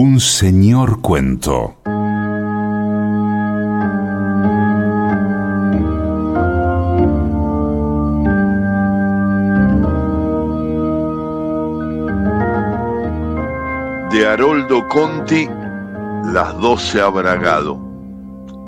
Un 0.00 0.20
señor 0.20 1.00
cuento. 1.00 1.74
De 14.12 14.24
Haroldo 14.24 14.86
Conti, 14.86 15.48
Las 16.26 16.56
doce 16.60 17.00
ha 17.00 17.08
bragado. 17.08 17.80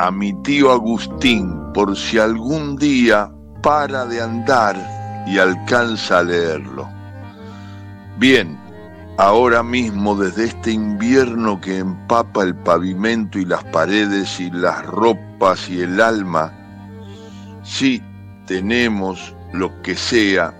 A 0.01 0.11
mi 0.11 0.33
tío 0.43 0.73
Agustín, 0.73 1.55
por 1.73 1.97
si 1.97 2.19
algún 2.19 2.75
día 2.75 3.31
para 3.63 4.05
de 4.05 4.21
andar 4.21 5.25
y 5.29 5.39
alcanza 5.39 6.19
a 6.19 6.23
leerlo. 6.25 6.89
Bien, 8.19 8.60
ahora 9.21 9.63
mismo 9.63 10.17
desde 10.17 10.47
este 10.47 10.71
invierno 10.71 11.61
que 11.61 11.77
empapa 11.77 12.43
el 12.43 12.55
pavimento 12.55 13.39
y 13.39 13.45
las 13.45 13.63
paredes 13.65 14.41
y 14.41 14.51
las 14.51 14.83
ropas 14.87 15.69
y 15.69 15.83
el 15.83 16.01
alma, 16.01 16.55
sí 17.63 18.03
tenemos 18.47 19.37
lo 19.53 19.83
que 19.83 19.95
sea, 19.95 20.55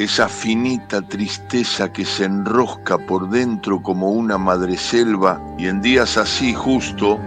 esa 0.00 0.28
finita 0.28 1.00
tristeza 1.02 1.92
que 1.92 2.04
se 2.04 2.24
enrosca 2.24 2.98
por 2.98 3.30
dentro 3.30 3.80
como 3.80 4.10
una 4.10 4.38
madreselva 4.38 5.40
y 5.56 5.68
en 5.68 5.80
días 5.80 6.16
así 6.16 6.52
justo 6.52 7.20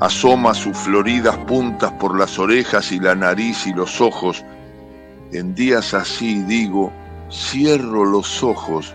asoma 0.00 0.52
sus 0.52 0.76
floridas 0.76 1.38
puntas 1.46 1.92
por 1.92 2.18
las 2.18 2.38
orejas 2.38 2.92
y 2.92 3.00
la 3.00 3.14
nariz 3.14 3.66
y 3.66 3.72
los 3.72 4.02
ojos. 4.02 4.44
En 5.32 5.54
días 5.54 5.94
así 5.94 6.42
digo, 6.42 6.92
cierro 7.30 8.04
los 8.04 8.42
ojos 8.42 8.94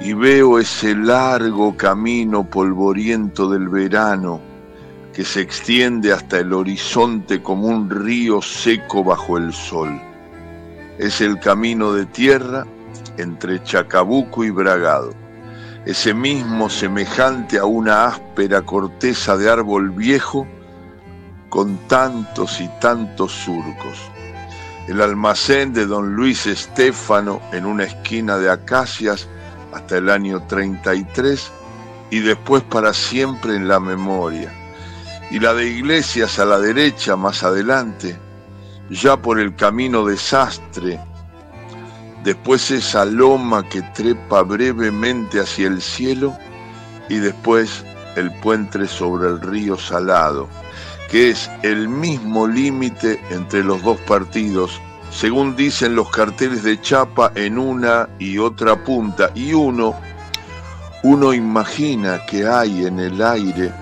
y 0.00 0.12
veo 0.12 0.58
ese 0.58 0.94
largo 0.94 1.76
camino 1.76 2.44
polvoriento 2.44 3.48
del 3.48 3.68
verano 3.68 4.40
que 5.12 5.24
se 5.24 5.40
extiende 5.40 6.12
hasta 6.12 6.38
el 6.40 6.52
horizonte 6.52 7.42
como 7.42 7.68
un 7.68 7.88
río 7.88 8.42
seco 8.42 9.02
bajo 9.02 9.38
el 9.38 9.52
sol. 9.52 9.98
Es 10.98 11.22
el 11.22 11.40
camino 11.40 11.92
de 11.94 12.04
tierra 12.04 12.66
entre 13.16 13.62
Chacabuco 13.62 14.44
y 14.44 14.50
Bragado, 14.50 15.12
ese 15.86 16.12
mismo 16.12 16.68
semejante 16.68 17.58
a 17.58 17.64
una 17.64 18.06
áspera 18.06 18.60
corteza 18.62 19.38
de 19.38 19.48
árbol 19.48 19.90
viejo 19.90 20.46
con 21.48 21.78
tantos 21.88 22.60
y 22.60 22.68
tantos 22.80 23.32
surcos. 23.32 24.10
El 24.88 25.00
almacén 25.00 25.72
de 25.72 25.86
don 25.86 26.14
Luis 26.14 26.46
Estéfano 26.46 27.40
en 27.52 27.64
una 27.64 27.84
esquina 27.84 28.36
de 28.36 28.50
acacias 28.50 29.28
hasta 29.76 29.98
el 29.98 30.08
año 30.08 30.42
33 30.46 31.52
y 32.10 32.20
después 32.20 32.62
para 32.62 32.94
siempre 32.94 33.56
en 33.56 33.68
la 33.68 33.78
memoria. 33.78 34.52
Y 35.30 35.38
la 35.38 35.54
de 35.54 35.68
iglesias 35.68 36.38
a 36.38 36.44
la 36.44 36.58
derecha 36.58 37.16
más 37.16 37.42
adelante, 37.42 38.16
ya 38.90 39.16
por 39.16 39.38
el 39.38 39.54
camino 39.54 40.04
desastre, 40.04 40.98
después 42.24 42.70
esa 42.70 43.04
loma 43.04 43.68
que 43.68 43.82
trepa 43.82 44.42
brevemente 44.42 45.40
hacia 45.40 45.68
el 45.68 45.82
cielo 45.82 46.36
y 47.08 47.16
después 47.16 47.84
el 48.16 48.32
puente 48.40 48.86
sobre 48.86 49.28
el 49.28 49.40
río 49.40 49.76
Salado, 49.76 50.48
que 51.10 51.30
es 51.30 51.50
el 51.62 51.88
mismo 51.88 52.46
límite 52.46 53.20
entre 53.30 53.62
los 53.62 53.82
dos 53.82 53.98
partidos 54.00 54.80
según 55.18 55.56
dicen 55.56 55.94
los 55.94 56.10
carteles 56.10 56.62
de 56.62 56.78
chapa 56.78 57.32
en 57.34 57.58
una 57.58 58.06
y 58.18 58.36
otra 58.36 58.84
punta, 58.84 59.30
y 59.34 59.54
uno, 59.54 59.94
uno 61.04 61.32
imagina 61.32 62.20
que 62.26 62.46
hay 62.46 62.84
en 62.84 63.00
el 63.00 63.22
aire 63.22 63.72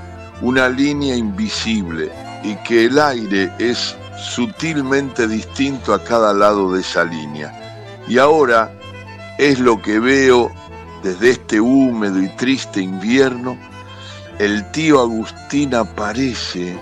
una 0.42 0.68
línea 0.68 1.16
invisible 1.16 2.12
y 2.44 2.54
que 2.56 2.84
el 2.84 3.00
aire 3.00 3.50
es 3.58 3.96
sutilmente 4.16 5.26
distinto 5.26 5.92
a 5.92 6.04
cada 6.04 6.32
lado 6.32 6.72
de 6.72 6.82
esa 6.82 7.02
línea. 7.02 7.52
Y 8.06 8.18
ahora 8.18 8.70
es 9.36 9.58
lo 9.58 9.82
que 9.82 9.98
veo 9.98 10.52
desde 11.02 11.30
este 11.30 11.60
húmedo 11.60 12.22
y 12.22 12.28
triste 12.36 12.80
invierno, 12.80 13.58
el 14.38 14.70
tío 14.70 15.00
Agustín 15.00 15.74
aparece 15.74 16.78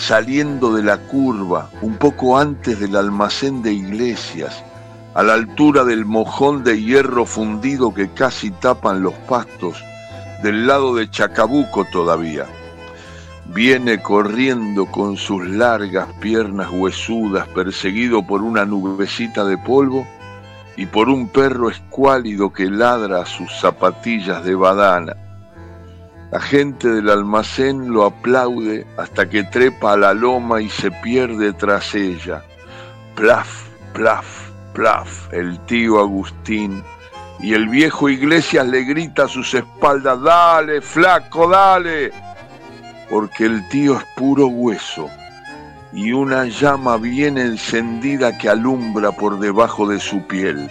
saliendo 0.00 0.72
de 0.72 0.82
la 0.82 0.96
curva, 0.96 1.68
un 1.82 1.96
poco 1.96 2.38
antes 2.38 2.80
del 2.80 2.96
almacén 2.96 3.62
de 3.62 3.72
iglesias, 3.72 4.64
a 5.14 5.22
la 5.22 5.34
altura 5.34 5.84
del 5.84 6.06
mojón 6.06 6.64
de 6.64 6.80
hierro 6.80 7.26
fundido 7.26 7.92
que 7.92 8.08
casi 8.08 8.50
tapan 8.50 9.02
los 9.02 9.12
pastos, 9.28 9.84
del 10.42 10.66
lado 10.66 10.94
de 10.94 11.10
Chacabuco 11.10 11.84
todavía. 11.92 12.46
Viene 13.46 14.00
corriendo 14.00 14.86
con 14.86 15.16
sus 15.16 15.46
largas 15.46 16.08
piernas 16.20 16.70
huesudas, 16.70 17.46
perseguido 17.48 18.26
por 18.26 18.42
una 18.42 18.64
nubecita 18.64 19.44
de 19.44 19.58
polvo 19.58 20.06
y 20.76 20.86
por 20.86 21.10
un 21.10 21.28
perro 21.28 21.68
escuálido 21.68 22.52
que 22.52 22.70
ladra 22.70 23.22
a 23.22 23.26
sus 23.26 23.52
zapatillas 23.60 24.44
de 24.44 24.54
badana 24.54 25.16
la 26.30 26.40
gente 26.40 26.88
del 26.88 27.10
almacén 27.10 27.92
lo 27.92 28.04
aplaude 28.04 28.86
hasta 28.96 29.28
que 29.28 29.42
trepa 29.44 29.94
a 29.94 29.96
la 29.96 30.14
loma 30.14 30.60
y 30.60 30.68
se 30.68 30.90
pierde 30.90 31.52
tras 31.52 31.94
ella. 31.94 32.44
Plaf, 33.16 33.68
plaf, 33.92 34.50
plaf, 34.72 35.32
el 35.32 35.58
tío 35.66 35.98
Agustín. 35.98 36.84
Y 37.40 37.54
el 37.54 37.68
viejo 37.68 38.08
Iglesias 38.08 38.66
le 38.68 38.84
grita 38.84 39.24
a 39.24 39.28
sus 39.28 39.54
espaldas, 39.54 40.22
dale, 40.22 40.80
flaco, 40.80 41.48
dale. 41.48 42.12
Porque 43.08 43.46
el 43.46 43.68
tío 43.68 43.96
es 43.96 44.04
puro 44.16 44.46
hueso 44.46 45.10
y 45.92 46.12
una 46.12 46.44
llama 46.44 46.96
bien 46.96 47.38
encendida 47.38 48.38
que 48.38 48.48
alumbra 48.48 49.10
por 49.10 49.40
debajo 49.40 49.88
de 49.88 49.98
su 49.98 50.22
piel. 50.26 50.70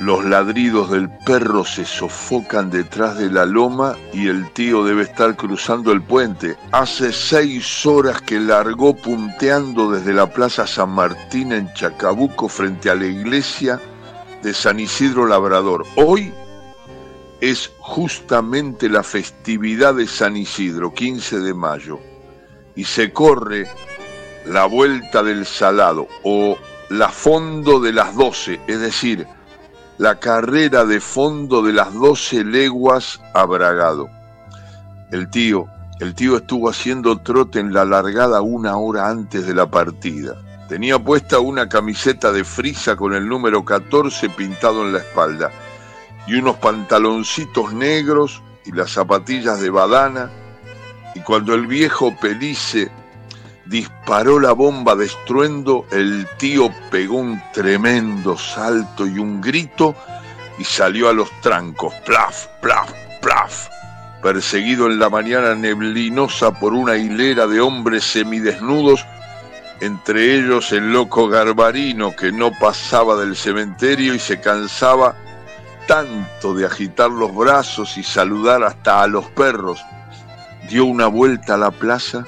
Los 0.00 0.24
ladridos 0.24 0.90
del 0.90 1.10
perro 1.10 1.62
se 1.62 1.84
sofocan 1.84 2.70
detrás 2.70 3.18
de 3.18 3.30
la 3.30 3.44
loma 3.44 3.96
y 4.14 4.28
el 4.28 4.50
tío 4.50 4.82
debe 4.82 5.02
estar 5.02 5.36
cruzando 5.36 5.92
el 5.92 6.00
puente. 6.00 6.56
Hace 6.72 7.12
seis 7.12 7.84
horas 7.84 8.22
que 8.22 8.40
largó 8.40 8.96
punteando 8.96 9.90
desde 9.90 10.14
la 10.14 10.32
Plaza 10.32 10.66
San 10.66 10.88
Martín 10.92 11.52
en 11.52 11.70
Chacabuco 11.74 12.48
frente 12.48 12.88
a 12.88 12.94
la 12.94 13.04
iglesia 13.04 13.78
de 14.42 14.54
San 14.54 14.80
Isidro 14.80 15.26
Labrador. 15.26 15.84
Hoy 15.96 16.32
es 17.42 17.70
justamente 17.80 18.88
la 18.88 19.02
festividad 19.02 19.94
de 19.94 20.06
San 20.06 20.34
Isidro, 20.34 20.94
15 20.94 21.40
de 21.40 21.52
mayo, 21.52 22.00
y 22.74 22.84
se 22.84 23.12
corre 23.12 23.68
la 24.46 24.64
vuelta 24.64 25.22
del 25.22 25.44
salado 25.44 26.08
o 26.22 26.56
la 26.88 27.10
fondo 27.10 27.80
de 27.80 27.92
las 27.92 28.16
12, 28.16 28.62
es 28.66 28.80
decir, 28.80 29.26
la 30.00 30.18
carrera 30.18 30.86
de 30.86 30.98
fondo 30.98 31.60
de 31.60 31.74
las 31.74 31.92
doce 31.92 32.42
leguas 32.42 33.20
a 33.34 33.44
Bragado. 33.44 34.08
El 35.10 35.28
tío, 35.28 35.66
el 36.00 36.14
tío 36.14 36.38
estuvo 36.38 36.70
haciendo 36.70 37.18
trote 37.18 37.60
en 37.60 37.74
la 37.74 37.84
largada 37.84 38.40
una 38.40 38.78
hora 38.78 39.10
antes 39.10 39.46
de 39.46 39.52
la 39.54 39.70
partida. 39.70 40.36
Tenía 40.70 40.98
puesta 40.98 41.40
una 41.40 41.68
camiseta 41.68 42.32
de 42.32 42.44
frisa 42.44 42.96
con 42.96 43.12
el 43.12 43.28
número 43.28 43.62
14 43.62 44.30
pintado 44.30 44.86
en 44.86 44.94
la 44.94 45.00
espalda 45.00 45.50
y 46.26 46.36
unos 46.36 46.56
pantaloncitos 46.56 47.74
negros 47.74 48.42
y 48.64 48.72
las 48.72 48.92
zapatillas 48.92 49.60
de 49.60 49.68
badana. 49.68 50.30
Y 51.14 51.20
cuando 51.20 51.52
el 51.52 51.66
viejo 51.66 52.16
Pelice 52.18 52.90
disparó 53.70 54.40
la 54.40 54.50
bomba 54.50 54.96
de 54.96 55.06
estruendo, 55.06 55.86
el 55.92 56.26
tío 56.38 56.72
pegó 56.90 57.18
un 57.18 57.40
tremendo 57.52 58.36
salto 58.36 59.06
y 59.06 59.16
un 59.20 59.40
grito 59.40 59.94
y 60.58 60.64
salió 60.64 61.08
a 61.08 61.12
los 61.12 61.30
trancos, 61.40 61.94
plaf, 62.04 62.48
plaf, 62.60 62.90
plaf, 63.22 63.68
perseguido 64.20 64.86
en 64.86 64.98
la 64.98 65.08
mañana 65.08 65.54
neblinosa 65.54 66.50
por 66.50 66.74
una 66.74 66.96
hilera 66.96 67.46
de 67.46 67.60
hombres 67.60 68.02
semidesnudos, 68.02 69.06
entre 69.80 70.34
ellos 70.34 70.72
el 70.72 70.92
loco 70.92 71.28
Garbarino 71.28 72.16
que 72.16 72.32
no 72.32 72.50
pasaba 72.58 73.14
del 73.14 73.36
cementerio 73.36 74.14
y 74.14 74.18
se 74.18 74.40
cansaba 74.40 75.14
tanto 75.86 76.54
de 76.54 76.66
agitar 76.66 77.08
los 77.08 77.32
brazos 77.32 77.96
y 77.96 78.02
saludar 78.02 78.64
hasta 78.64 79.00
a 79.00 79.06
los 79.06 79.26
perros. 79.26 79.80
Dio 80.68 80.86
una 80.86 81.06
vuelta 81.06 81.54
a 81.54 81.58
la 81.58 81.70
plaza 81.70 82.26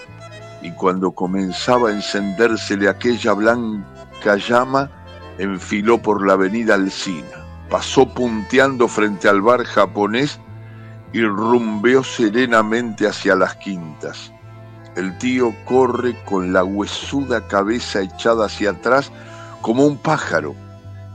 y 0.62 0.70
cuando 0.72 1.12
comenzaba 1.12 1.90
a 1.90 1.92
encendérsele 1.92 2.88
aquella 2.88 3.32
blanca 3.32 4.36
llama, 4.36 4.90
enfiló 5.38 6.00
por 6.00 6.26
la 6.26 6.34
avenida 6.34 6.74
Alcina, 6.74 7.44
pasó 7.68 8.06
punteando 8.06 8.86
frente 8.86 9.28
al 9.28 9.42
bar 9.42 9.64
japonés 9.64 10.38
y 11.12 11.22
rumbeó 11.24 12.04
serenamente 12.04 13.06
hacia 13.06 13.34
las 13.34 13.56
quintas. 13.56 14.32
El 14.94 15.16
tío 15.18 15.54
corre 15.64 16.16
con 16.24 16.52
la 16.52 16.64
huesuda 16.64 17.48
cabeza 17.48 18.00
echada 18.00 18.46
hacia 18.46 18.70
atrás 18.70 19.10
como 19.62 19.84
un 19.84 19.96
pájaro, 19.96 20.54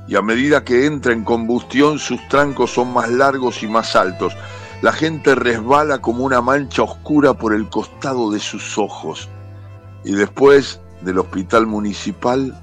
y 0.07 0.15
a 0.15 0.21
medida 0.21 0.63
que 0.63 0.85
entra 0.85 1.13
en 1.13 1.23
combustión 1.23 1.99
sus 1.99 2.25
trancos 2.27 2.71
son 2.71 2.93
más 2.93 3.09
largos 3.09 3.61
y 3.61 3.67
más 3.67 3.95
altos. 3.95 4.35
La 4.81 4.91
gente 4.91 5.35
resbala 5.35 5.99
como 5.99 6.23
una 6.23 6.41
mancha 6.41 6.83
oscura 6.83 7.33
por 7.33 7.53
el 7.53 7.69
costado 7.69 8.31
de 8.31 8.39
sus 8.39 8.77
ojos. 8.77 9.29
Y 10.03 10.13
después 10.13 10.79
del 11.01 11.19
hospital 11.19 11.67
municipal 11.67 12.59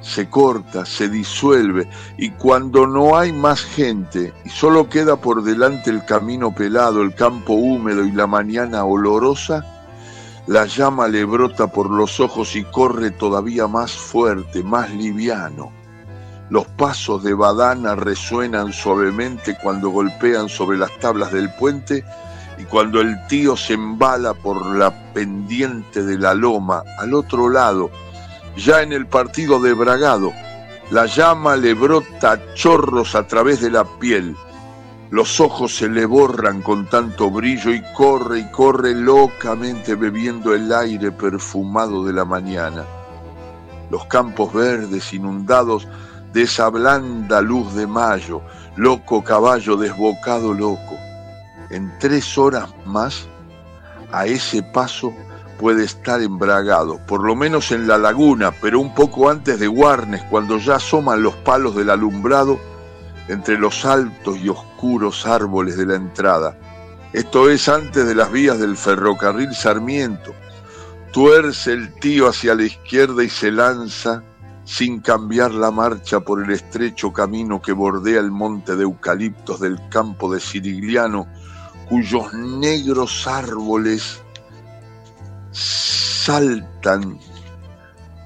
se 0.00 0.28
corta, 0.28 0.84
se 0.84 1.08
disuelve 1.08 1.88
y 2.18 2.30
cuando 2.30 2.86
no 2.86 3.16
hay 3.16 3.32
más 3.32 3.62
gente 3.62 4.32
y 4.44 4.50
solo 4.50 4.88
queda 4.88 5.16
por 5.16 5.42
delante 5.42 5.90
el 5.90 6.04
camino 6.04 6.54
pelado, 6.54 7.02
el 7.02 7.14
campo 7.14 7.54
húmedo 7.54 8.04
y 8.04 8.12
la 8.12 8.26
mañana 8.26 8.84
olorosa, 8.84 9.64
la 10.46 10.66
llama 10.66 11.08
le 11.08 11.24
brota 11.24 11.68
por 11.68 11.88
los 11.88 12.20
ojos 12.20 12.54
y 12.54 12.64
corre 12.64 13.10
todavía 13.10 13.66
más 13.66 13.92
fuerte, 13.92 14.62
más 14.62 14.90
liviano. 14.90 15.72
Los 16.50 16.66
pasos 16.66 17.24
de 17.24 17.32
Badana 17.32 17.94
resuenan 17.94 18.74
suavemente 18.74 19.56
cuando 19.62 19.88
golpean 19.88 20.50
sobre 20.50 20.76
las 20.76 20.90
tablas 20.98 21.32
del 21.32 21.50
puente 21.54 22.04
y 22.58 22.64
cuando 22.64 23.00
el 23.00 23.26
tío 23.26 23.56
se 23.56 23.74
embala 23.74 24.34
por 24.34 24.64
la 24.76 25.12
pendiente 25.12 26.02
de 26.02 26.18
la 26.18 26.34
loma 26.34 26.82
al 26.98 27.14
otro 27.14 27.48
lado, 27.48 27.90
ya 28.56 28.82
en 28.82 28.92
el 28.92 29.06
partido 29.06 29.60
de 29.60 29.72
Bragado, 29.72 30.32
la 30.90 31.06
llama 31.06 31.56
le 31.56 31.74
brota 31.74 32.40
chorros 32.54 33.14
a 33.14 33.26
través 33.26 33.60
de 33.60 33.70
la 33.70 33.84
piel, 33.84 34.36
los 35.10 35.38
ojos 35.38 35.76
se 35.76 35.88
le 35.88 36.06
borran 36.06 36.60
con 36.60 36.86
tanto 36.86 37.30
brillo 37.30 37.72
y 37.72 37.80
corre 37.94 38.40
y 38.40 38.50
corre 38.50 38.94
locamente 38.94 39.94
bebiendo 39.94 40.54
el 40.54 40.72
aire 40.72 41.12
perfumado 41.12 42.04
de 42.04 42.12
la 42.12 42.24
mañana. 42.24 42.84
Los 43.90 44.06
campos 44.06 44.52
verdes 44.52 45.12
inundados 45.12 45.86
de 46.32 46.42
esa 46.42 46.68
blanda 46.68 47.40
luz 47.40 47.74
de 47.74 47.86
mayo, 47.86 48.42
loco 48.74 49.22
caballo 49.22 49.76
desbocado 49.76 50.52
loco. 50.52 50.98
En 51.74 51.92
tres 51.98 52.38
horas 52.38 52.72
más, 52.86 53.26
a 54.12 54.26
ese 54.26 54.62
paso 54.62 55.12
puede 55.58 55.82
estar 55.82 56.22
embragado, 56.22 57.04
por 57.04 57.26
lo 57.26 57.34
menos 57.34 57.72
en 57.72 57.88
la 57.88 57.98
laguna, 57.98 58.52
pero 58.62 58.78
un 58.78 58.94
poco 58.94 59.28
antes 59.28 59.58
de 59.58 59.66
Guarnes, 59.66 60.22
cuando 60.30 60.58
ya 60.58 60.76
asoman 60.76 61.24
los 61.24 61.34
palos 61.34 61.74
del 61.74 61.90
alumbrado 61.90 62.60
entre 63.26 63.58
los 63.58 63.84
altos 63.84 64.38
y 64.38 64.48
oscuros 64.48 65.26
árboles 65.26 65.76
de 65.76 65.86
la 65.86 65.96
entrada. 65.96 66.56
Esto 67.12 67.50
es 67.50 67.68
antes 67.68 68.06
de 68.06 68.14
las 68.14 68.30
vías 68.30 68.60
del 68.60 68.76
ferrocarril 68.76 69.52
Sarmiento. 69.52 70.32
Tuerce 71.10 71.72
el 71.72 71.92
tío 71.94 72.28
hacia 72.28 72.54
la 72.54 72.62
izquierda 72.62 73.24
y 73.24 73.28
se 73.28 73.50
lanza 73.50 74.22
sin 74.62 75.00
cambiar 75.00 75.50
la 75.50 75.72
marcha 75.72 76.20
por 76.20 76.40
el 76.40 76.52
estrecho 76.52 77.12
camino 77.12 77.60
que 77.60 77.72
bordea 77.72 78.20
el 78.20 78.30
monte 78.30 78.76
de 78.76 78.84
eucaliptos 78.84 79.58
del 79.58 79.88
campo 79.88 80.32
de 80.32 80.38
Sirigliano, 80.38 81.26
cuyos 81.88 82.32
negros 82.34 83.26
árboles 83.26 84.20
saltan 85.52 87.18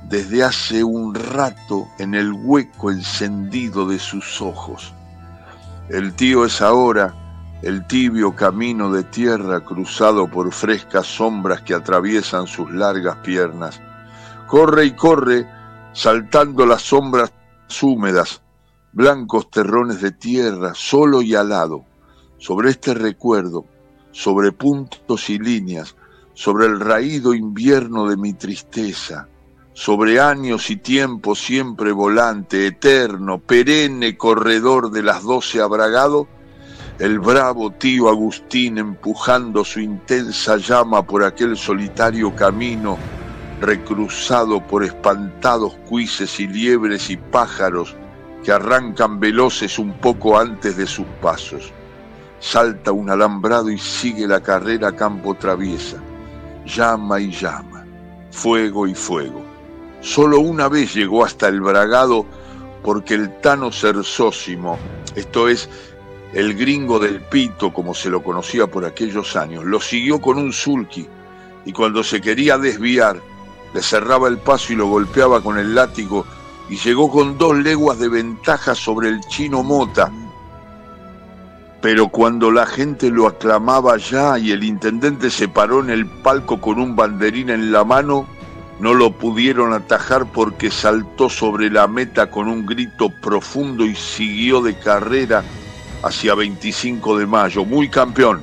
desde 0.08 0.42
hace 0.42 0.82
un 0.82 1.14
rato 1.14 1.88
en 1.98 2.14
el 2.14 2.32
hueco 2.32 2.90
encendido 2.90 3.86
de 3.86 3.98
sus 3.98 4.40
ojos. 4.40 4.94
El 5.88 6.14
tío 6.14 6.44
es 6.44 6.62
ahora 6.62 7.14
el 7.62 7.86
tibio 7.86 8.34
camino 8.36 8.92
de 8.92 9.02
tierra 9.02 9.64
cruzado 9.64 10.30
por 10.30 10.52
frescas 10.52 11.06
sombras 11.06 11.62
que 11.62 11.74
atraviesan 11.74 12.46
sus 12.46 12.70
largas 12.70 13.16
piernas. 13.16 13.80
Corre 14.46 14.86
y 14.86 14.92
corre, 14.92 15.46
saltando 15.92 16.64
las 16.64 16.82
sombras 16.82 17.32
húmedas, 17.82 18.40
blancos 18.92 19.50
terrones 19.50 20.00
de 20.00 20.12
tierra, 20.12 20.72
solo 20.74 21.20
y 21.20 21.34
alado, 21.34 21.84
sobre 22.38 22.70
este 22.70 22.94
recuerdo, 22.94 23.64
sobre 24.12 24.52
puntos 24.52 25.28
y 25.28 25.38
líneas, 25.38 25.96
sobre 26.34 26.66
el 26.66 26.80
raído 26.80 27.34
invierno 27.34 28.08
de 28.08 28.16
mi 28.16 28.32
tristeza, 28.32 29.28
sobre 29.74 30.20
años 30.20 30.70
y 30.70 30.76
tiempo 30.76 31.34
siempre 31.34 31.92
volante, 31.92 32.66
eterno, 32.66 33.38
perenne 33.38 34.16
corredor 34.16 34.90
de 34.90 35.02
las 35.02 35.22
doce 35.22 35.60
abragado, 35.60 36.26
el 36.98 37.20
bravo 37.20 37.70
tío 37.70 38.08
Agustín 38.08 38.78
empujando 38.78 39.64
su 39.64 39.78
intensa 39.80 40.56
llama 40.56 41.04
por 41.04 41.22
aquel 41.22 41.56
solitario 41.56 42.34
camino, 42.34 42.98
recruzado 43.60 44.64
por 44.66 44.84
espantados 44.84 45.76
cuises 45.88 46.40
y 46.40 46.48
liebres 46.48 47.10
y 47.10 47.16
pájaros 47.16 47.94
que 48.44 48.52
arrancan 48.52 49.20
veloces 49.20 49.78
un 49.78 49.92
poco 49.94 50.38
antes 50.38 50.76
de 50.76 50.86
sus 50.86 51.06
pasos. 51.20 51.72
Salta 52.40 52.92
un 52.92 53.10
alambrado 53.10 53.70
y 53.70 53.78
sigue 53.78 54.26
la 54.26 54.40
carrera 54.40 54.94
campo 54.94 55.34
traviesa 55.34 55.98
llama 56.68 57.20
y 57.20 57.30
llama, 57.30 57.84
fuego 58.30 58.86
y 58.86 58.94
fuego. 58.94 59.42
Solo 60.00 60.38
una 60.40 60.68
vez 60.68 60.94
llegó 60.94 61.24
hasta 61.24 61.48
el 61.48 61.60
bragado 61.60 62.24
porque 62.84 63.14
el 63.14 63.40
Tano 63.40 63.72
Cersósimo, 63.72 64.78
esto 65.16 65.48
es, 65.48 65.68
el 66.32 66.54
gringo 66.54 66.98
del 66.98 67.22
pito 67.22 67.72
como 67.72 67.94
se 67.94 68.10
lo 68.10 68.22
conocía 68.22 68.66
por 68.66 68.84
aquellos 68.84 69.34
años, 69.34 69.64
lo 69.64 69.80
siguió 69.80 70.20
con 70.20 70.38
un 70.38 70.52
sulky 70.52 71.08
y 71.64 71.72
cuando 71.72 72.04
se 72.04 72.20
quería 72.20 72.58
desviar, 72.58 73.20
le 73.74 73.82
cerraba 73.82 74.28
el 74.28 74.38
paso 74.38 74.72
y 74.72 74.76
lo 74.76 74.86
golpeaba 74.86 75.40
con 75.40 75.58
el 75.58 75.74
látigo 75.74 76.24
y 76.68 76.76
llegó 76.76 77.10
con 77.10 77.38
dos 77.38 77.56
leguas 77.56 77.98
de 77.98 78.08
ventaja 78.08 78.74
sobre 78.74 79.08
el 79.08 79.20
chino 79.28 79.62
Mota, 79.62 80.12
pero 81.90 82.08
cuando 82.08 82.50
la 82.50 82.66
gente 82.66 83.08
lo 83.08 83.26
aclamaba 83.26 83.96
ya 83.96 84.38
y 84.38 84.50
el 84.50 84.62
intendente 84.62 85.30
se 85.30 85.48
paró 85.48 85.80
en 85.80 85.88
el 85.88 86.04
palco 86.04 86.60
con 86.60 86.78
un 86.78 86.94
banderín 86.94 87.48
en 87.48 87.72
la 87.72 87.82
mano, 87.82 88.26
no 88.78 88.92
lo 88.92 89.12
pudieron 89.12 89.72
atajar 89.72 90.30
porque 90.30 90.70
saltó 90.70 91.30
sobre 91.30 91.70
la 91.70 91.88
meta 91.88 92.30
con 92.30 92.46
un 92.46 92.66
grito 92.66 93.08
profundo 93.08 93.86
y 93.86 93.94
siguió 93.94 94.60
de 94.60 94.78
carrera 94.78 95.42
hacia 96.02 96.34
25 96.34 97.16
de 97.16 97.26
mayo, 97.26 97.64
muy 97.64 97.88
campeón. 97.88 98.42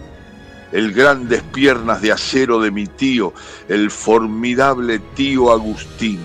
El 0.71 0.91
grandes 0.91 1.43
piernas 1.43 2.01
de 2.01 2.13
acero 2.13 2.59
de 2.59 2.71
mi 2.71 2.87
tío, 2.87 3.31
el 3.69 3.91
formidable 3.91 4.97
tío 5.13 5.51
Agustín. 5.51 6.19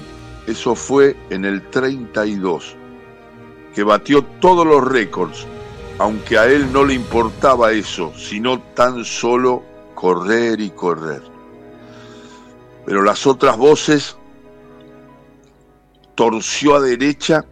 Eso 0.46 0.74
fue 0.74 1.18
en 1.28 1.44
el 1.44 1.68
32, 1.68 2.76
que 3.74 3.82
batió 3.82 4.22
todos 4.40 4.66
los 4.66 4.82
récords 4.82 5.46
aunque 6.00 6.38
a 6.38 6.46
él 6.46 6.72
no 6.72 6.86
le 6.86 6.94
importaba 6.94 7.72
eso, 7.72 8.10
sino 8.16 8.58
tan 8.58 9.04
solo 9.04 9.62
correr 9.94 10.58
y 10.58 10.70
correr. 10.70 11.20
Pero 12.86 13.02
las 13.02 13.26
otras 13.26 13.58
voces 13.58 14.16
torció 16.14 16.76
a 16.76 16.80
derecha 16.80 17.44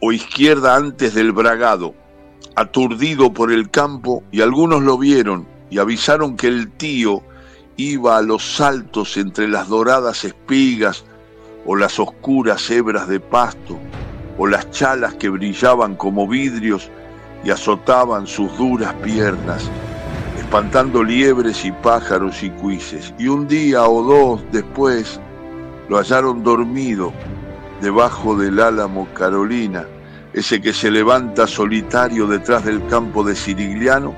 o 0.00 0.10
izquierda 0.10 0.74
antes 0.74 1.14
del 1.14 1.30
bragado, 1.30 1.94
aturdido 2.56 3.32
por 3.32 3.52
el 3.52 3.70
campo, 3.70 4.24
y 4.32 4.40
algunos 4.40 4.82
lo 4.82 4.98
vieron 4.98 5.46
y 5.70 5.78
avisaron 5.78 6.36
que 6.36 6.48
el 6.48 6.72
tío 6.72 7.22
iba 7.76 8.16
a 8.16 8.22
los 8.22 8.56
saltos 8.56 9.16
entre 9.16 9.46
las 9.46 9.68
doradas 9.68 10.24
espigas 10.24 11.04
o 11.64 11.76
las 11.76 12.00
oscuras 12.00 12.68
hebras 12.70 13.06
de 13.06 13.20
pasto 13.20 13.78
o 14.36 14.48
las 14.48 14.68
chalas 14.72 15.14
que 15.14 15.28
brillaban 15.28 15.94
como 15.94 16.26
vidrios 16.26 16.90
y 17.44 17.50
azotaban 17.50 18.26
sus 18.26 18.56
duras 18.56 18.94
piernas, 19.02 19.70
espantando 20.38 21.04
liebres 21.04 21.64
y 21.64 21.72
pájaros 21.72 22.42
y 22.42 22.50
cuises. 22.50 23.12
Y 23.18 23.28
un 23.28 23.46
día 23.46 23.84
o 23.84 24.02
dos 24.02 24.44
después 24.50 25.20
lo 25.88 25.98
hallaron 25.98 26.42
dormido 26.42 27.12
debajo 27.80 28.36
del 28.36 28.60
álamo 28.60 29.06
Carolina, 29.14 29.84
ese 30.32 30.60
que 30.60 30.72
se 30.72 30.90
levanta 30.90 31.46
solitario 31.46 32.26
detrás 32.26 32.64
del 32.64 32.86
campo 32.86 33.22
de 33.22 33.36
Sirigliano 33.36 34.14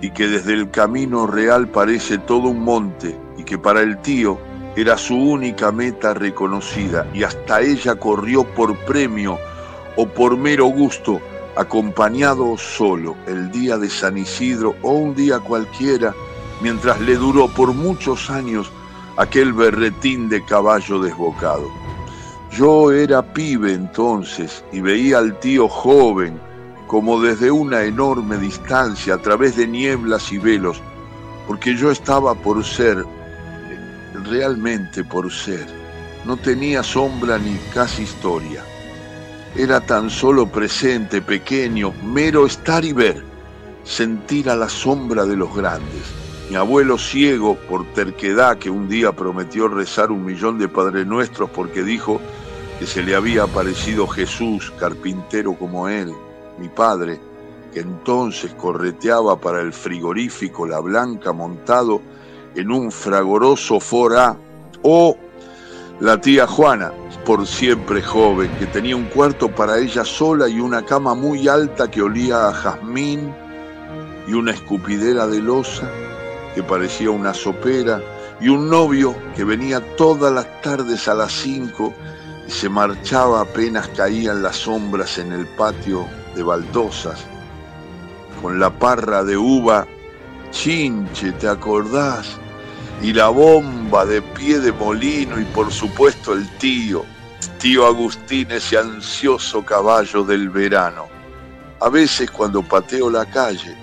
y 0.00 0.10
que 0.10 0.28
desde 0.28 0.54
el 0.54 0.70
camino 0.70 1.26
real 1.26 1.68
parece 1.68 2.18
todo 2.18 2.48
un 2.48 2.64
monte 2.64 3.18
y 3.36 3.42
que 3.42 3.58
para 3.58 3.80
el 3.80 3.98
tío 3.98 4.38
era 4.76 4.96
su 4.96 5.16
única 5.16 5.72
meta 5.72 6.14
reconocida 6.14 7.06
y 7.12 7.24
hasta 7.24 7.60
ella 7.60 7.96
corrió 7.96 8.44
por 8.44 8.76
premio 8.86 9.36
o 9.96 10.06
por 10.06 10.36
mero 10.38 10.66
gusto 10.66 11.20
acompañado 11.56 12.56
solo 12.56 13.16
el 13.26 13.50
día 13.50 13.76
de 13.76 13.90
San 13.90 14.16
Isidro 14.16 14.74
o 14.82 14.92
un 14.92 15.14
día 15.14 15.38
cualquiera, 15.38 16.14
mientras 16.60 17.00
le 17.00 17.16
duró 17.16 17.48
por 17.48 17.72
muchos 17.72 18.30
años 18.30 18.70
aquel 19.16 19.52
berretín 19.52 20.28
de 20.28 20.44
caballo 20.44 21.00
desbocado. 21.00 21.68
Yo 22.52 22.90
era 22.90 23.22
pibe 23.22 23.72
entonces 23.72 24.64
y 24.72 24.80
veía 24.80 25.18
al 25.18 25.38
tío 25.40 25.68
joven 25.68 26.40
como 26.86 27.20
desde 27.20 27.50
una 27.50 27.84
enorme 27.84 28.36
distancia 28.36 29.14
a 29.14 29.18
través 29.18 29.56
de 29.56 29.68
nieblas 29.68 30.32
y 30.32 30.38
velos, 30.38 30.80
porque 31.46 31.76
yo 31.76 31.92
estaba 31.92 32.34
por 32.34 32.64
ser, 32.64 33.04
realmente 34.24 35.04
por 35.04 35.30
ser, 35.30 35.66
no 36.24 36.36
tenía 36.36 36.82
sombra 36.82 37.38
ni 37.38 37.56
casi 37.72 38.02
historia 38.02 38.64
era 39.56 39.80
tan 39.80 40.10
solo 40.10 40.46
presente, 40.46 41.20
pequeño, 41.20 41.92
mero 42.04 42.46
estar 42.46 42.84
y 42.84 42.92
ver, 42.92 43.24
sentir 43.84 44.48
a 44.48 44.56
la 44.56 44.68
sombra 44.68 45.26
de 45.26 45.36
los 45.36 45.54
grandes. 45.54 46.02
Mi 46.48 46.56
abuelo 46.56 46.98
ciego 46.98 47.56
por 47.68 47.84
terquedad 47.92 48.58
que 48.58 48.70
un 48.70 48.88
día 48.88 49.12
prometió 49.12 49.68
rezar 49.68 50.10
un 50.10 50.24
millón 50.24 50.58
de 50.58 50.68
Padre 50.68 51.04
Nuestros 51.04 51.50
porque 51.50 51.82
dijo 51.82 52.20
que 52.78 52.86
se 52.86 53.02
le 53.02 53.14
había 53.14 53.44
aparecido 53.44 54.06
Jesús, 54.06 54.72
carpintero 54.78 55.54
como 55.54 55.88
él, 55.88 56.12
mi 56.58 56.68
padre, 56.68 57.20
que 57.72 57.80
entonces 57.80 58.52
correteaba 58.54 59.40
para 59.40 59.60
el 59.60 59.72
frigorífico 59.72 60.66
La 60.66 60.80
Blanca 60.80 61.32
montado 61.32 62.00
en 62.54 62.70
un 62.70 62.90
fragoroso 62.90 63.80
forá, 63.80 64.36
o 64.82 65.16
la 66.00 66.18
tía 66.20 66.46
Juana, 66.46 66.92
por 67.26 67.46
siempre 67.46 68.02
joven, 68.02 68.50
que 68.58 68.66
tenía 68.66 68.96
un 68.96 69.04
cuarto 69.04 69.54
para 69.54 69.78
ella 69.78 70.04
sola 70.04 70.48
y 70.48 70.58
una 70.58 70.82
cama 70.84 71.14
muy 71.14 71.46
alta 71.46 71.90
que 71.90 72.00
olía 72.00 72.48
a 72.48 72.54
jazmín 72.54 73.34
y 74.26 74.32
una 74.32 74.52
escupidera 74.52 75.26
de 75.26 75.40
losa 75.40 75.90
que 76.54 76.62
parecía 76.62 77.10
una 77.10 77.34
sopera 77.34 78.00
y 78.40 78.48
un 78.48 78.70
novio 78.70 79.14
que 79.36 79.44
venía 79.44 79.80
todas 79.96 80.32
las 80.32 80.62
tardes 80.62 81.06
a 81.06 81.14
las 81.14 81.32
cinco 81.32 81.92
y 82.48 82.50
se 82.50 82.70
marchaba 82.70 83.42
apenas 83.42 83.88
caían 83.88 84.42
las 84.42 84.56
sombras 84.56 85.18
en 85.18 85.32
el 85.32 85.46
patio 85.46 86.06
de 86.34 86.42
baldosas 86.42 87.26
con 88.40 88.58
la 88.58 88.70
parra 88.70 89.22
de 89.22 89.36
uva, 89.36 89.86
chinche, 90.50 91.32
¿te 91.32 91.46
acordás? 91.46 92.38
Y 93.02 93.12
la 93.12 93.28
bomba 93.28 94.04
de 94.04 94.20
pie 94.20 94.58
de 94.60 94.72
molino 94.72 95.40
y 95.40 95.44
por 95.46 95.72
supuesto 95.72 96.34
el 96.34 96.48
tío, 96.58 97.04
tío 97.58 97.86
Agustín, 97.86 98.50
ese 98.50 98.76
ansioso 98.76 99.64
caballo 99.64 100.22
del 100.22 100.50
verano. 100.50 101.06
A 101.80 101.88
veces 101.88 102.30
cuando 102.30 102.62
pateo 102.62 103.08
la 103.08 103.24
calle, 103.24 103.74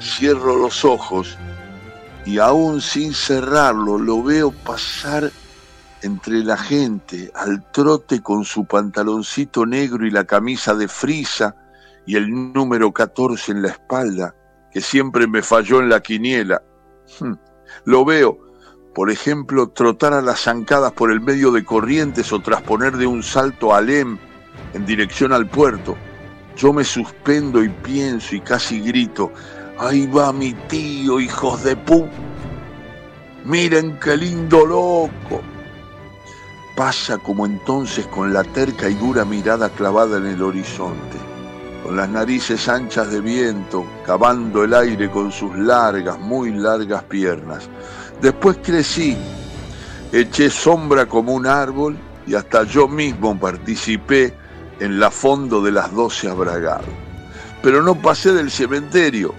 cierro 0.00 0.56
los 0.56 0.84
ojos 0.84 1.36
y 2.24 2.38
aún 2.38 2.80
sin 2.80 3.14
cerrarlo 3.14 3.98
lo 3.98 4.22
veo 4.22 4.52
pasar 4.52 5.30
entre 6.02 6.44
la 6.44 6.56
gente 6.56 7.30
al 7.34 7.70
trote 7.72 8.22
con 8.22 8.44
su 8.44 8.64
pantaloncito 8.64 9.66
negro 9.66 10.06
y 10.06 10.10
la 10.10 10.24
camisa 10.24 10.74
de 10.74 10.88
frisa 10.88 11.54
y 12.06 12.16
el 12.16 12.52
número 12.52 12.92
14 12.92 13.52
en 13.52 13.62
la 13.62 13.68
espalda, 13.68 14.34
que 14.72 14.80
siempre 14.80 15.26
me 15.26 15.42
falló 15.42 15.80
en 15.80 15.88
la 15.88 16.00
quiniela. 16.00 16.62
Hmm. 17.18 17.34
Lo 17.84 18.04
veo, 18.04 18.38
por 18.94 19.10
ejemplo, 19.10 19.68
trotar 19.68 20.12
a 20.12 20.22
las 20.22 20.40
zancadas 20.40 20.92
por 20.92 21.12
el 21.12 21.20
medio 21.20 21.52
de 21.52 21.64
corrientes 21.64 22.32
o 22.32 22.40
trasponer 22.40 22.96
de 22.96 23.06
un 23.06 23.22
salto 23.22 23.72
a 23.72 23.78
Alem 23.78 24.18
en 24.74 24.84
dirección 24.84 25.32
al 25.32 25.48
puerto. 25.48 25.96
Yo 26.56 26.72
me 26.72 26.84
suspendo 26.84 27.62
y 27.62 27.68
pienso 27.68 28.34
y 28.34 28.40
casi 28.40 28.80
grito, 28.80 29.32
ahí 29.78 30.06
va 30.06 30.32
mi 30.32 30.52
tío, 30.68 31.20
hijos 31.20 31.62
de 31.62 31.76
pu. 31.76 32.08
Miren 33.44 33.98
qué 33.98 34.16
lindo 34.16 34.66
loco. 34.66 35.40
Pasa 36.76 37.18
como 37.18 37.46
entonces 37.46 38.06
con 38.06 38.32
la 38.32 38.42
terca 38.42 38.88
y 38.88 38.94
dura 38.94 39.24
mirada 39.24 39.68
clavada 39.70 40.18
en 40.18 40.26
el 40.26 40.42
horizonte 40.42 41.29
con 41.82 41.96
las 41.96 42.08
narices 42.08 42.68
anchas 42.68 43.10
de 43.10 43.20
viento, 43.20 43.84
cavando 44.04 44.64
el 44.64 44.74
aire 44.74 45.10
con 45.10 45.32
sus 45.32 45.56
largas, 45.56 46.18
muy 46.18 46.52
largas 46.52 47.02
piernas. 47.04 47.68
Después 48.20 48.58
crecí, 48.62 49.16
eché 50.12 50.50
sombra 50.50 51.06
como 51.06 51.32
un 51.32 51.46
árbol 51.46 51.96
y 52.26 52.34
hasta 52.34 52.64
yo 52.64 52.86
mismo 52.86 53.38
participé 53.38 54.34
en 54.78 55.00
la 55.00 55.10
fondo 55.10 55.62
de 55.62 55.72
las 55.72 55.92
doce 55.94 56.28
abragados. 56.28 56.88
Pero 57.62 57.82
no 57.82 57.94
pasé 57.94 58.32
del 58.32 58.50
cementerio. 58.50 59.34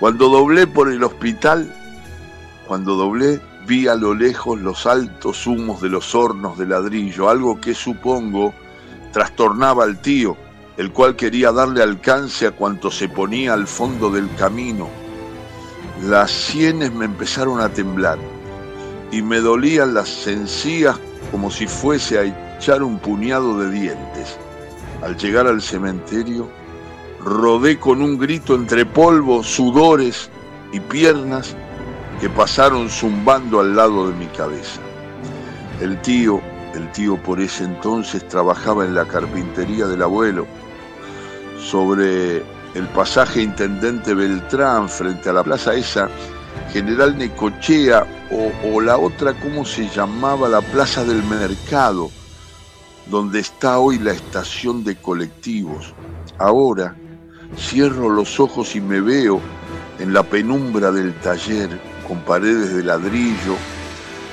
Cuando 0.00 0.28
doblé 0.28 0.66
por 0.66 0.90
el 0.90 1.02
hospital, 1.02 1.72
cuando 2.66 2.94
doblé, 2.94 3.40
vi 3.66 3.88
a 3.88 3.94
lo 3.94 4.14
lejos 4.14 4.58
los 4.60 4.86
altos 4.86 5.46
humos 5.46 5.82
de 5.82 5.90
los 5.90 6.14
hornos 6.14 6.56
de 6.56 6.66
ladrillo, 6.66 7.28
algo 7.28 7.60
que 7.60 7.74
supongo 7.74 8.54
trastornaba 9.12 9.84
al 9.84 10.00
tío 10.00 10.36
el 10.78 10.92
cual 10.92 11.16
quería 11.16 11.50
darle 11.50 11.82
alcance 11.82 12.46
a 12.46 12.52
cuanto 12.52 12.92
se 12.92 13.08
ponía 13.08 13.52
al 13.52 13.66
fondo 13.66 14.10
del 14.10 14.32
camino. 14.36 14.88
Las 16.04 16.30
sienes 16.30 16.94
me 16.94 17.04
empezaron 17.04 17.60
a 17.60 17.68
temblar 17.68 18.16
y 19.10 19.20
me 19.20 19.40
dolían 19.40 19.92
las 19.92 20.26
encías 20.28 20.96
como 21.32 21.50
si 21.50 21.66
fuese 21.66 22.18
a 22.20 22.56
echar 22.56 22.84
un 22.84 23.00
puñado 23.00 23.58
de 23.58 23.72
dientes. 23.72 24.38
Al 25.02 25.16
llegar 25.16 25.48
al 25.48 25.60
cementerio, 25.60 26.48
rodé 27.24 27.80
con 27.80 28.00
un 28.00 28.16
grito 28.16 28.54
entre 28.54 28.86
polvo, 28.86 29.42
sudores 29.42 30.30
y 30.72 30.78
piernas 30.78 31.56
que 32.20 32.30
pasaron 32.30 32.88
zumbando 32.88 33.58
al 33.58 33.74
lado 33.74 34.08
de 34.08 34.14
mi 34.16 34.26
cabeza. 34.26 34.80
El 35.80 36.00
tío, 36.02 36.40
el 36.72 36.92
tío 36.92 37.20
por 37.20 37.40
ese 37.40 37.64
entonces 37.64 38.26
trabajaba 38.28 38.84
en 38.84 38.94
la 38.94 39.06
carpintería 39.06 39.86
del 39.86 40.02
abuelo 40.02 40.46
sobre 41.70 42.38
el 42.74 42.88
pasaje 42.94 43.42
Intendente 43.42 44.14
Beltrán 44.14 44.88
frente 44.88 45.28
a 45.28 45.34
la 45.34 45.44
plaza 45.44 45.74
esa, 45.74 46.08
General 46.72 47.16
Necochea 47.16 48.06
o, 48.64 48.80
la 48.80 48.96
otra, 48.96 49.34
¿cómo 49.34 49.64
se 49.64 49.88
llamaba? 49.88 50.48
La 50.48 50.60
Plaza 50.60 51.04
del 51.04 51.22
Mercado, 51.24 52.10
donde 53.06 53.40
está 53.40 53.78
hoy 53.78 53.98
la 53.98 54.12
estación 54.12 54.82
de 54.84 54.96
colectivos. 54.96 55.92
Ahora 56.38 56.94
cierro 57.56 58.08
los 58.10 58.40
ojos 58.40 58.74
y 58.74 58.80
me 58.80 59.00
veo 59.00 59.40
en 59.98 60.12
la 60.12 60.22
penumbra 60.22 60.90
del 60.90 61.14
taller, 61.20 61.68
con 62.06 62.20
paredes 62.20 62.74
de 62.74 62.84
ladrillo 62.84 63.56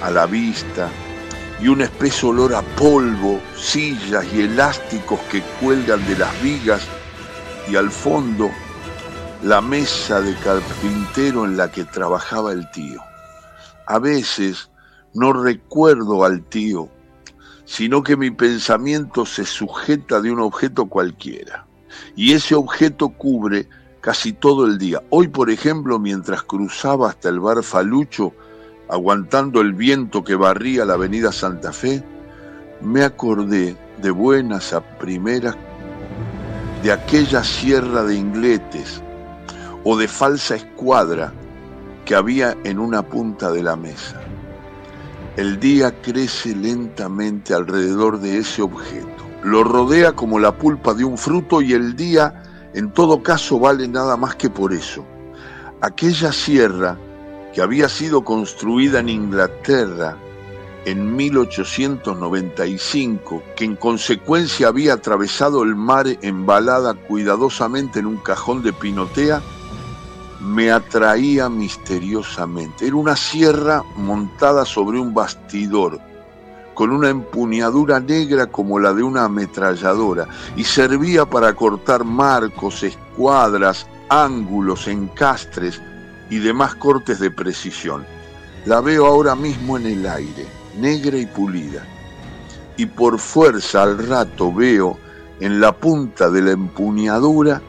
a 0.01 0.09
la 0.09 0.25
vista 0.25 0.89
y 1.61 1.67
un 1.67 1.81
espeso 1.81 2.29
olor 2.29 2.53
a 2.53 2.61
polvo, 2.61 3.39
sillas 3.57 4.25
y 4.33 4.41
elásticos 4.41 5.19
que 5.31 5.41
cuelgan 5.61 6.05
de 6.05 6.17
las 6.17 6.41
vigas 6.41 6.81
y 7.67 7.75
al 7.75 7.91
fondo 7.91 8.49
la 9.43 9.61
mesa 9.61 10.21
de 10.21 10.35
carpintero 10.35 11.45
en 11.45 11.57
la 11.57 11.71
que 11.71 11.83
trabajaba 11.83 12.51
el 12.51 12.69
tío. 12.71 13.01
A 13.87 13.99
veces 13.99 14.69
no 15.13 15.33
recuerdo 15.33 16.23
al 16.23 16.43
tío, 16.43 16.89
sino 17.65 18.03
que 18.03 18.17
mi 18.17 18.31
pensamiento 18.31 19.25
se 19.25 19.45
sujeta 19.45 20.21
de 20.21 20.31
un 20.31 20.39
objeto 20.39 20.85
cualquiera. 20.85 21.65
Y 22.15 22.33
ese 22.33 22.55
objeto 22.55 23.09
cubre 23.09 23.67
casi 24.01 24.33
todo 24.33 24.65
el 24.65 24.77
día. 24.77 25.01
Hoy, 25.09 25.27
por 25.27 25.49
ejemplo, 25.49 25.99
mientras 25.99 26.43
cruzaba 26.43 27.09
hasta 27.09 27.29
el 27.29 27.39
bar 27.39 27.63
Falucho, 27.63 28.33
aguantando 28.89 29.61
el 29.61 29.73
viento 29.73 30.23
que 30.23 30.35
barría 30.35 30.85
la 30.85 30.93
avenida 30.93 31.31
Santa 31.31 31.73
Fe, 31.73 32.03
me 32.81 33.03
acordé 33.03 33.75
de 34.01 34.11
buenas 34.11 34.73
a 34.73 34.81
primeras 34.81 35.55
de 36.85 36.91
aquella 36.91 37.43
sierra 37.43 38.03
de 38.03 38.13
ingletes 38.13 39.01
o 39.83 39.97
de 39.97 40.07
falsa 40.07 40.53
escuadra 40.53 41.33
que 42.05 42.13
había 42.13 42.55
en 42.63 42.77
una 42.77 43.01
punta 43.01 43.51
de 43.51 43.63
la 43.63 43.75
mesa. 43.75 44.21
El 45.35 45.59
día 45.59 45.99
crece 45.99 46.55
lentamente 46.55 47.55
alrededor 47.55 48.19
de 48.19 48.37
ese 48.37 48.61
objeto, 48.61 49.25
lo 49.41 49.63
rodea 49.63 50.11
como 50.11 50.37
la 50.37 50.55
pulpa 50.55 50.93
de 50.93 51.03
un 51.03 51.17
fruto 51.17 51.59
y 51.59 51.73
el 51.73 51.95
día 51.95 52.43
en 52.75 52.91
todo 52.91 53.23
caso 53.23 53.57
vale 53.57 53.87
nada 53.87 54.15
más 54.15 54.35
que 54.35 54.51
por 54.51 54.71
eso. 54.71 55.03
Aquella 55.81 56.31
sierra 56.31 56.99
que 57.51 57.63
había 57.63 57.89
sido 57.89 58.23
construida 58.23 58.99
en 58.99 59.09
Inglaterra 59.09 60.15
en 60.85 61.15
1895, 61.15 63.43
que 63.55 63.65
en 63.65 63.75
consecuencia 63.75 64.67
había 64.67 64.93
atravesado 64.93 65.63
el 65.63 65.75
mar 65.75 66.05
embalada 66.21 66.93
cuidadosamente 66.93 67.97
en 67.99 68.05
un 68.05 68.17
cajón 68.17 68.61
de 68.61 68.71
pinotea, 68.71 69.41
me 70.39 70.71
atraía 70.71 71.49
misteriosamente. 71.49 72.85
Era 72.85 72.95
una 72.95 73.15
sierra 73.15 73.83
montada 73.95 74.63
sobre 74.63 74.99
un 74.99 75.11
bastidor, 75.11 75.99
con 76.75 76.91
una 76.91 77.09
empuñadura 77.09 77.99
negra 77.99 78.45
como 78.45 78.79
la 78.79 78.93
de 78.93 79.01
una 79.01 79.25
ametralladora, 79.25 80.27
y 80.55 80.63
servía 80.63 81.25
para 81.25 81.55
cortar 81.55 82.03
marcos, 82.03 82.83
escuadras, 82.83 83.87
ángulos, 84.09 84.87
encastres 84.87 85.81
y 86.29 86.37
demás 86.37 86.75
cortes 86.75 87.19
de 87.19 87.31
precisión. 87.31 88.05
La 88.67 88.81
veo 88.81 89.07
ahora 89.07 89.33
mismo 89.33 89.77
en 89.77 89.87
el 89.87 90.05
aire 90.05 90.64
negra 90.77 91.17
y 91.17 91.25
pulida. 91.25 91.85
Y 92.77 92.85
por 92.85 93.19
fuerza 93.19 93.83
al 93.83 94.07
rato 94.07 94.53
veo 94.53 94.97
en 95.39 95.59
la 95.59 95.71
punta 95.73 96.29
de 96.29 96.41
la 96.41 96.51
empuñadura 96.51 97.61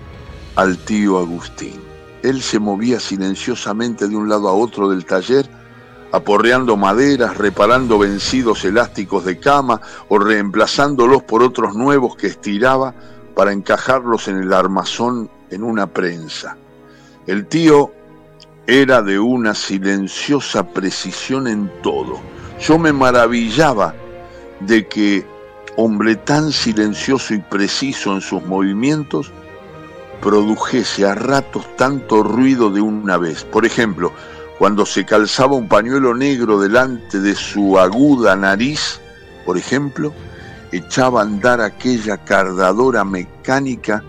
al 0.57 0.79
tío 0.79 1.19
Agustín. 1.19 1.81
Él 2.23 2.43
se 2.43 2.59
movía 2.59 2.99
silenciosamente 2.99 4.09
de 4.09 4.17
un 4.17 4.29
lado 4.29 4.49
a 4.49 4.55
otro 4.55 4.89
del 4.89 5.05
taller, 5.05 5.49
aporreando 6.13 6.77
maderas, 6.77 7.37
reparando 7.37 7.99
vencidos 7.99 8.65
elásticos 8.65 9.25
de 9.25 9.39
cama 9.39 9.81
o 10.09 10.19
reemplazándolos 10.19 11.23
por 11.23 11.43
otros 11.43 11.75
nuevos 11.75 12.17
que 12.17 12.29
estiraba 12.29 12.95
para 13.35 13.53
encajarlos 13.53 14.29
en 14.29 14.39
el 14.39 14.53
armazón 14.53 15.31
en 15.51 15.63
una 15.63 15.87
prensa. 15.87 16.57
El 17.27 17.47
tío 17.47 17.93
era 18.67 19.03
de 19.03 19.19
una 19.19 19.55
silenciosa 19.55 20.67
precisión 20.73 21.47
en 21.47 21.71
todo. 21.83 22.19
Yo 22.61 22.79
me 22.79 22.93
maravillaba 22.93 23.95
de 24.61 24.87
que 24.87 25.27
hombre 25.77 26.17
tan 26.17 26.53
silencioso 26.53 27.35
y 27.35 27.39
preciso 27.39 28.15
en 28.15 28.21
sus 28.21 28.43
movimientos 28.45 29.31
produjese 30.21 31.07
a 31.07 31.15
ratos 31.15 31.67
tanto 31.77 32.23
ruido 32.23 32.71
de 32.71 32.81
una 32.81 33.19
vez. 33.19 33.45
Por 33.45 33.67
ejemplo, 33.67 34.13
cuando 34.59 34.87
se 34.87 35.05
calzaba 35.05 35.55
un 35.55 35.69
pañuelo 35.69 36.15
negro 36.15 36.59
delante 36.59 37.21
de 37.21 37.35
su 37.35 37.79
aguda 37.79 38.35
nariz, 38.35 39.01
por 39.45 39.59
ejemplo, 39.59 40.13
echaba 40.73 41.21
a 41.21 41.25
andar 41.25 41.61
aquella 41.61 42.17
cardadora 42.17 43.05
mecánica 43.05 44.03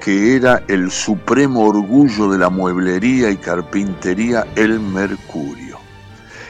que 0.00 0.36
era 0.36 0.62
el 0.68 0.92
supremo 0.92 1.66
orgullo 1.66 2.30
de 2.30 2.38
la 2.38 2.48
mueblería 2.48 3.28
y 3.30 3.36
carpintería, 3.36 4.46
el 4.54 4.78
mercurio. 4.78 5.65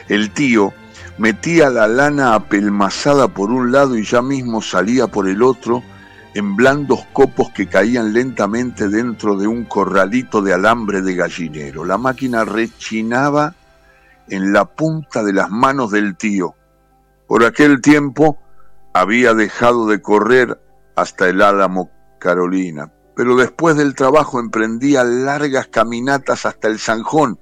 El 0.09 0.31
tío 0.31 0.73
metía 1.17 1.69
la 1.69 1.87
lana 1.87 2.35
apelmazada 2.35 3.27
por 3.27 3.51
un 3.51 3.71
lado 3.71 3.97
y 3.97 4.03
ya 4.03 4.21
mismo 4.21 4.61
salía 4.61 5.07
por 5.07 5.27
el 5.27 5.43
otro 5.43 5.83
en 6.33 6.55
blandos 6.55 7.05
copos 7.13 7.49
que 7.49 7.67
caían 7.67 8.13
lentamente 8.13 8.89
dentro 8.89 9.35
de 9.37 9.47
un 9.47 9.65
corralito 9.65 10.41
de 10.41 10.53
alambre 10.53 11.01
de 11.01 11.15
gallinero. 11.15 11.83
La 11.83 11.97
máquina 11.97 12.45
rechinaba 12.45 13.55
en 14.29 14.53
la 14.53 14.65
punta 14.65 15.23
de 15.23 15.33
las 15.33 15.49
manos 15.49 15.91
del 15.91 16.15
tío. 16.15 16.53
Por 17.27 17.43
aquel 17.43 17.81
tiempo 17.81 18.37
había 18.93 19.33
dejado 19.33 19.87
de 19.87 20.01
correr 20.01 20.61
hasta 20.95 21.27
el 21.27 21.41
Álamo 21.41 21.89
Carolina, 22.19 22.91
pero 23.15 23.35
después 23.35 23.75
del 23.75 23.95
trabajo 23.95 24.39
emprendía 24.39 25.03
largas 25.03 25.67
caminatas 25.67 26.45
hasta 26.45 26.67
el 26.67 26.79
Zanjón, 26.79 27.39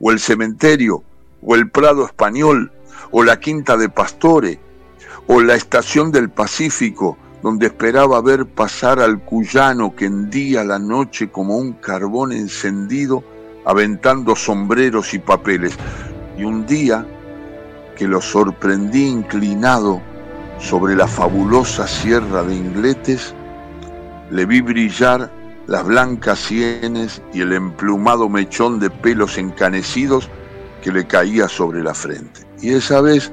o 0.00 0.12
el 0.12 0.20
cementerio, 0.20 1.02
o 1.42 1.54
el 1.54 1.70
Prado 1.70 2.04
Español, 2.04 2.72
o 3.10 3.22
la 3.22 3.38
Quinta 3.40 3.76
de 3.76 3.88
Pastore, 3.88 4.60
o 5.26 5.40
la 5.40 5.54
Estación 5.54 6.10
del 6.10 6.30
Pacífico, 6.30 7.16
donde 7.42 7.66
esperaba 7.66 8.20
ver 8.20 8.46
pasar 8.46 9.00
al 9.00 9.20
cuyano 9.20 9.94
que 9.94 10.06
hendía 10.06 10.64
la 10.64 10.78
noche 10.78 11.30
como 11.30 11.56
un 11.56 11.74
carbón 11.74 12.32
encendido, 12.32 13.22
aventando 13.64 14.34
sombreros 14.34 15.14
y 15.14 15.18
papeles. 15.18 15.76
Y 16.36 16.44
un 16.44 16.66
día 16.66 17.06
que 17.96 18.08
lo 18.08 18.20
sorprendí 18.20 19.06
inclinado 19.06 20.00
sobre 20.58 20.96
la 20.96 21.06
fabulosa 21.06 21.86
sierra 21.86 22.42
de 22.42 22.54
Ingletes, 22.54 23.34
le 24.30 24.44
vi 24.46 24.60
brillar 24.60 25.30
las 25.66 25.84
blancas 25.84 26.38
sienes 26.38 27.22
y 27.32 27.42
el 27.42 27.52
emplumado 27.52 28.28
mechón 28.28 28.80
de 28.80 28.90
pelos 28.90 29.38
encanecidos 29.38 30.28
le 30.90 31.06
caía 31.06 31.48
sobre 31.48 31.82
la 31.82 31.94
frente. 31.94 32.40
Y 32.60 32.72
esa 32.74 33.00
vez 33.00 33.30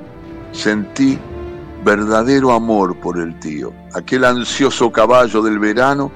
sentí 0.51 1.19
verdadero 1.83 2.51
amor 2.51 2.99
por 2.99 3.19
el 3.19 3.39
tío, 3.39 3.71
aquel 3.93 4.25
ansioso 4.25 4.91
caballo 4.91 5.41
del 5.41 5.59
verano 5.59 6.11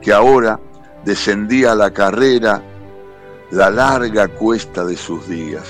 que 0.00 0.12
ahora 0.12 0.60
descendía 1.04 1.72
a 1.72 1.74
la 1.74 1.90
carrera 1.90 2.62
la 3.50 3.70
larga 3.70 4.28
cuesta 4.28 4.84
de 4.84 4.96
sus 4.96 5.26
días. 5.28 5.64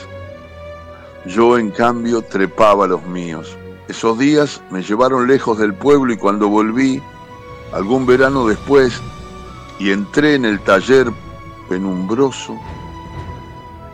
Yo 1.26 1.58
en 1.58 1.70
cambio 1.70 2.22
trepaba 2.22 2.86
los 2.86 3.04
míos. 3.06 3.56
Esos 3.88 4.18
días 4.18 4.60
me 4.70 4.82
llevaron 4.82 5.26
lejos 5.26 5.58
del 5.58 5.74
pueblo 5.74 6.12
y 6.12 6.16
cuando 6.16 6.48
volví 6.48 7.02
algún 7.72 8.06
verano 8.06 8.46
después 8.46 9.00
y 9.78 9.90
entré 9.90 10.34
en 10.34 10.44
el 10.44 10.60
taller 10.60 11.10
penumbroso, 11.68 12.58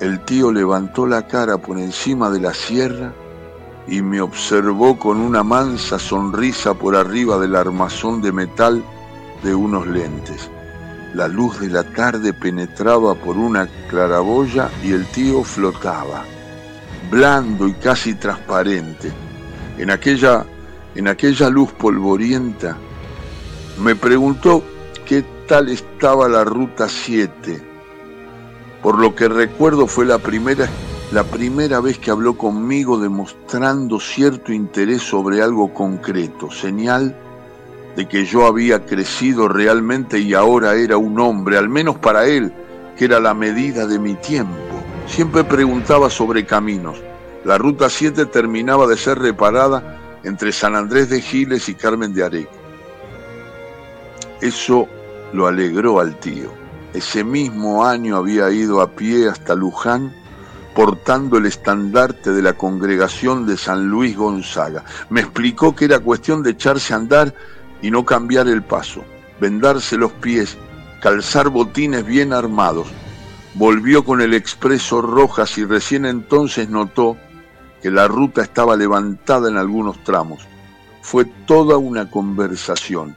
el 0.04 0.20
tío 0.20 0.52
levantó 0.52 1.06
la 1.06 1.26
cara 1.26 1.56
por 1.56 1.78
encima 1.78 2.28
de 2.28 2.38
la 2.38 2.52
sierra 2.52 3.14
y 3.88 4.02
me 4.02 4.20
observó 4.20 4.98
con 4.98 5.18
una 5.18 5.42
mansa 5.42 5.98
sonrisa 5.98 6.74
por 6.74 6.94
arriba 6.94 7.38
del 7.38 7.57
armazón 7.57 8.20
de 8.20 8.31
metal 8.31 8.85
de 9.42 9.55
unos 9.55 9.87
lentes. 9.87 10.50
La 11.14 11.26
luz 11.26 11.59
de 11.59 11.70
la 11.70 11.85
tarde 11.85 12.35
penetraba 12.35 13.14
por 13.14 13.38
una 13.38 13.66
claraboya 13.88 14.68
y 14.83 14.92
el 14.92 15.07
tío 15.07 15.42
flotaba, 15.42 16.24
blando 17.11 17.66
y 17.66 17.72
casi 17.72 18.14
transparente. 18.14 19.11
En 19.79 19.90
aquella, 19.90 20.44
en 20.94 21.09
aquella 21.09 21.48
luz 21.48 21.72
polvorienta 21.72 22.76
me 23.83 23.96
preguntó 23.96 24.62
qué 25.07 25.24
tal 25.48 25.70
estaba 25.70 26.29
la 26.29 26.44
ruta 26.44 26.90
7. 26.90 27.73
Por 28.85 28.99
lo 28.99 29.14
que 29.14 29.29
recuerdo 29.29 29.87
fue 29.87 30.05
la 30.05 30.18
primera, 30.18 30.68
la 31.11 31.25
primera 31.25 31.81
vez 31.81 31.99
que 31.99 32.11
habló 32.11 32.37
conmigo 32.37 32.99
demostrando 32.99 33.99
cierto 33.99 34.53
interés 34.53 35.01
sobre 35.01 35.40
algo 35.40 35.73
concreto, 35.73 36.51
señal 36.51 37.16
de 37.97 38.07
que 38.07 38.27
yo 38.27 38.44
había 38.44 38.85
crecido 38.85 39.49
realmente 39.49 40.18
y 40.18 40.35
ahora 40.35 40.75
era 40.75 40.99
un 40.99 41.18
hombre, 41.18 41.57
al 41.57 41.70
menos 41.70 41.97
para 41.97 42.27
él, 42.27 42.53
que 42.99 43.07
era 43.07 43.20
la 43.20 43.33
medida 43.33 43.87
de 43.87 43.99
mi 43.99 44.16
tiempo. 44.16 44.53
Siempre 45.07 45.44
preguntaba 45.44 46.11
sobre 46.11 46.44
caminos. 46.44 46.99
La 47.47 47.57
ruta 47.57 47.88
7 47.88 48.27
terminaba 48.27 48.87
de 48.87 48.99
ser 48.99 49.18
reparada 49.18 49.99
entre 50.25 50.53
San 50.53 50.77
Andrés 50.77 51.09
de 51.09 51.23
Giles 51.23 51.70
y 51.70 51.75
Carmen 51.75 52.12
de 52.12 52.25
Areco. 52.25 52.53
Eso 54.42 54.87
lo 55.33 55.47
alegró 55.47 56.01
al 56.01 56.20
tío. 56.20 56.63
Ese 56.94 57.24
mismo 57.24 57.85
año 57.85 58.16
había 58.16 58.48
ido 58.50 58.80
a 58.80 58.92
pie 58.92 59.28
hasta 59.28 59.57
Luján 59.57 60.14
portando 60.76 61.38
el 61.38 61.46
estandarte 61.46 62.30
de 62.33 62.40
la 62.40 62.52
congregación 62.52 63.46
de 63.46 63.57
San 63.57 63.88
Luis 63.88 64.16
Gonzaga. 64.16 64.85
Me 65.11 65.20
explicó 65.20 65.74
que 65.74 65.87
era 65.87 65.98
cuestión 65.98 66.42
de 66.44 66.50
echarse 66.50 66.94
a 66.94 66.96
andar 66.96 67.35
y 67.83 67.90
no 67.90 68.04
cambiar 68.04 68.46
el 68.46 68.62
paso, 68.62 69.04
vendarse 69.40 69.96
los 69.96 70.12
pies, 70.12 70.57
calzar 71.00 71.48
botines 71.48 72.07
bien 72.07 72.33
armados. 72.33 72.87
Volvió 73.54 74.04
con 74.04 74.20
el 74.20 74.33
expreso 74.33 75.02
Rojas 75.02 75.59
y 75.59 75.64
recién 75.64 76.07
entonces 76.07 76.68
notó 76.68 77.16
que 77.83 77.90
la 77.90 78.07
ruta 78.07 78.42
estaba 78.42 78.76
levantada 78.76 79.48
en 79.48 79.57
algunos 79.57 80.02
tramos. 80.04 80.46
Fue 81.02 81.24
toda 81.24 81.76
una 81.76 82.09
conversación. 82.09 83.16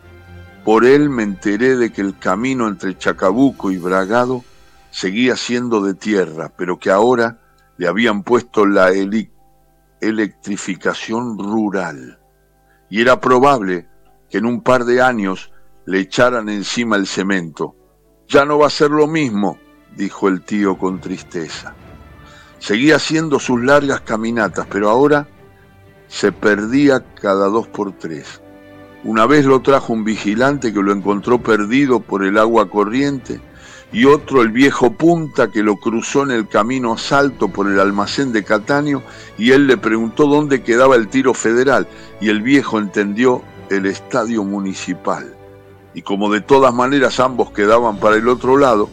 Por 0.67 0.83
él 0.83 1.09
me 1.09 1.23
enteré 1.23 1.77
de 1.77 1.93
que 1.93 2.01
el 2.01 2.19
camino 2.19 2.67
entre 2.67 2.97
Chacabuco 2.97 3.71
y 3.71 3.77
Bragado 3.77 4.43
seguía 4.91 5.37
siendo 5.37 5.81
de 5.81 5.93
tierra, 5.93 6.51
pero 6.57 6.77
que 6.77 6.91
ahora 6.91 7.39
le 7.77 7.87
habían 7.87 8.21
puesto 8.21 8.65
la 8.65 8.91
electrificación 10.01 11.39
rural. 11.39 12.19
Y 12.89 12.99
era 12.99 13.21
probable 13.21 13.87
que 14.29 14.39
en 14.39 14.45
un 14.45 14.61
par 14.61 14.83
de 14.83 15.01
años 15.01 15.53
le 15.85 16.01
echaran 16.01 16.49
encima 16.49 16.97
el 16.97 17.07
cemento. 17.07 17.73
Ya 18.27 18.43
no 18.43 18.59
va 18.59 18.67
a 18.67 18.69
ser 18.69 18.91
lo 18.91 19.07
mismo, 19.07 19.57
dijo 19.95 20.27
el 20.27 20.41
tío 20.43 20.77
con 20.77 20.99
tristeza. 20.99 21.75
Seguía 22.59 22.97
haciendo 22.97 23.39
sus 23.39 23.63
largas 23.63 24.01
caminatas, 24.01 24.67
pero 24.69 24.89
ahora 24.89 25.29
se 26.09 26.33
perdía 26.33 27.05
cada 27.15 27.47
dos 27.47 27.69
por 27.69 27.93
tres. 27.93 28.41
Una 29.03 29.25
vez 29.25 29.45
lo 29.45 29.61
trajo 29.61 29.93
un 29.93 30.03
vigilante 30.03 30.73
que 30.73 30.81
lo 30.81 30.91
encontró 30.91 31.41
perdido 31.41 31.99
por 31.99 32.23
el 32.25 32.37
agua 32.37 32.69
corriente 32.69 33.39
y 33.91 34.05
otro 34.05 34.41
el 34.41 34.49
viejo 34.49 34.91
Punta 34.91 35.49
que 35.49 35.63
lo 35.63 35.77
cruzó 35.77 36.23
en 36.23 36.31
el 36.31 36.47
camino 36.47 36.97
salto 36.97 37.47
por 37.47 37.71
el 37.71 37.79
almacén 37.79 38.33
de 38.33 38.43
Cataño 38.43 39.01
y 39.37 39.51
él 39.51 39.67
le 39.67 39.77
preguntó 39.77 40.27
dónde 40.27 40.63
quedaba 40.63 40.95
el 40.95 41.07
tiro 41.07 41.33
federal 41.33 41.87
y 42.19 42.29
el 42.29 42.41
viejo 42.41 42.79
entendió 42.79 43.43
el 43.69 43.85
estadio 43.85 44.43
municipal. 44.43 45.33
Y 45.93 46.01
como 46.01 46.31
de 46.31 46.41
todas 46.41 46.73
maneras 46.73 47.19
ambos 47.19 47.51
quedaban 47.51 47.99
para 47.99 48.17
el 48.17 48.27
otro 48.27 48.57
lado, 48.57 48.89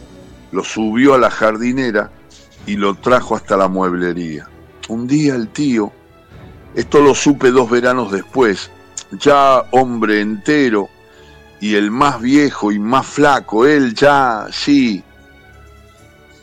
lo 0.51 0.63
subió 0.63 1.13
a 1.13 1.17
la 1.17 1.29
jardinera 1.29 2.11
y 2.65 2.77
lo 2.77 2.95
trajo 2.95 3.35
hasta 3.35 3.57
la 3.57 3.67
mueblería. 3.67 4.47
Un 4.87 5.07
día 5.07 5.35
el 5.35 5.49
tío, 5.49 5.91
esto 6.73 7.01
lo 7.01 7.13
supe 7.13 7.51
dos 7.51 7.69
veranos 7.69 8.11
después, 8.11 8.71
ya 9.11 9.63
hombre 9.71 10.21
entero 10.21 10.89
y 11.59 11.75
el 11.75 11.91
más 11.91 12.21
viejo 12.21 12.71
y 12.71 12.79
más 12.79 13.05
flaco, 13.05 13.65
él 13.65 13.93
ya, 13.93 14.47
sí, 14.51 15.03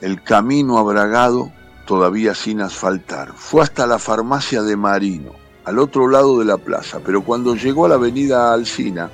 el 0.00 0.22
camino 0.22 0.78
abragado 0.78 1.52
todavía 1.86 2.34
sin 2.34 2.60
asfaltar. 2.60 3.32
Fue 3.34 3.62
hasta 3.62 3.86
la 3.86 3.98
farmacia 3.98 4.62
de 4.62 4.76
Marino, 4.76 5.30
al 5.64 5.78
otro 5.78 6.08
lado 6.08 6.38
de 6.38 6.44
la 6.44 6.58
plaza, 6.58 7.00
pero 7.04 7.22
cuando 7.22 7.54
llegó 7.54 7.86
a 7.86 7.90
la 7.90 7.94
avenida 7.96 8.52
Alcina, 8.52 9.10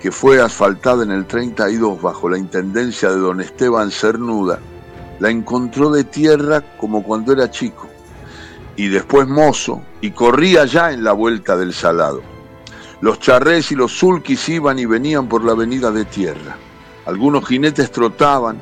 que 0.00 0.10
fue 0.10 0.40
asfaltada 0.40 1.02
en 1.02 1.12
el 1.12 1.26
32 1.26 2.02
bajo 2.02 2.28
la 2.28 2.36
intendencia 2.36 3.10
de 3.10 3.16
don 3.16 3.40
Esteban 3.40 3.90
Cernuda, 3.90 4.58
la 5.18 5.30
encontró 5.30 5.90
de 5.90 6.04
tierra 6.04 6.62
como 6.76 7.02
cuando 7.02 7.32
era 7.32 7.50
chico, 7.50 7.88
y 8.76 8.88
después 8.88 9.28
mozo, 9.28 9.82
y 10.00 10.10
corría 10.10 10.64
ya 10.64 10.92
en 10.92 11.04
la 11.04 11.12
vuelta 11.12 11.56
del 11.56 11.72
salado. 11.72 12.22
Los 13.00 13.20
charrés 13.20 13.70
y 13.72 13.74
los 13.74 13.92
sulquis 13.92 14.48
iban 14.48 14.78
y 14.78 14.86
venían 14.86 15.28
por 15.28 15.44
la 15.44 15.52
avenida 15.52 15.90
de 15.90 16.04
tierra. 16.04 16.56
Algunos 17.06 17.46
jinetes 17.46 17.90
trotaban, 17.90 18.56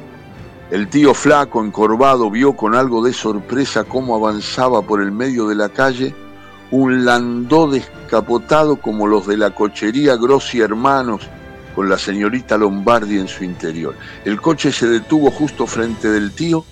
El 0.70 0.88
tío 0.88 1.12
flaco, 1.12 1.62
encorvado, 1.62 2.30
vio 2.30 2.54
con 2.54 2.74
algo 2.74 3.04
de 3.04 3.12
sorpresa 3.12 3.84
cómo 3.84 4.16
avanzaba 4.16 4.80
por 4.80 5.02
el 5.02 5.12
medio 5.12 5.46
de 5.46 5.54
la 5.54 5.68
calle 5.68 6.14
un 6.72 7.04
landó 7.04 7.68
descapotado 7.68 8.76
como 8.76 9.06
los 9.06 9.26
de 9.26 9.36
la 9.36 9.54
cochería 9.54 10.16
Grossi 10.16 10.60
Hermanos, 10.60 11.28
con 11.74 11.90
la 11.90 11.98
señorita 11.98 12.56
Lombardi 12.56 13.18
en 13.18 13.28
su 13.28 13.44
interior. 13.44 13.94
El 14.24 14.40
coche 14.40 14.72
se 14.72 14.88
detuvo 14.88 15.30
justo 15.30 15.66
frente 15.66 16.08
del 16.08 16.32
tío 16.32 16.64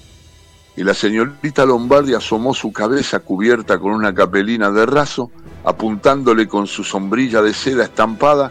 y 0.80 0.82
la 0.82 0.94
señorita 0.94 1.66
Lombardi 1.66 2.14
asomó 2.14 2.54
su 2.54 2.72
cabeza 2.72 3.18
cubierta 3.18 3.78
con 3.78 3.92
una 3.92 4.14
capelina 4.14 4.70
de 4.70 4.86
raso, 4.86 5.30
apuntándole 5.62 6.48
con 6.48 6.66
su 6.66 6.84
sombrilla 6.84 7.42
de 7.42 7.52
seda 7.52 7.84
estampada, 7.84 8.50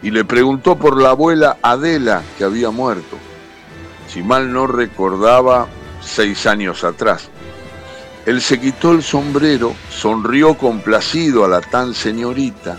y 0.00 0.10
le 0.10 0.24
preguntó 0.24 0.76
por 0.76 0.98
la 0.98 1.10
abuela 1.10 1.58
Adela 1.60 2.22
que 2.38 2.44
había 2.44 2.70
muerto 2.70 3.18
si 4.08 4.22
mal 4.22 4.50
no 4.50 4.66
recordaba, 4.66 5.68
seis 6.00 6.46
años 6.46 6.84
atrás. 6.84 7.28
Él 8.24 8.40
se 8.40 8.58
quitó 8.58 8.92
el 8.92 9.02
sombrero, 9.02 9.74
sonrió 9.90 10.54
complacido 10.54 11.44
a 11.44 11.48
la 11.48 11.60
tan 11.60 11.92
señorita 11.92 12.78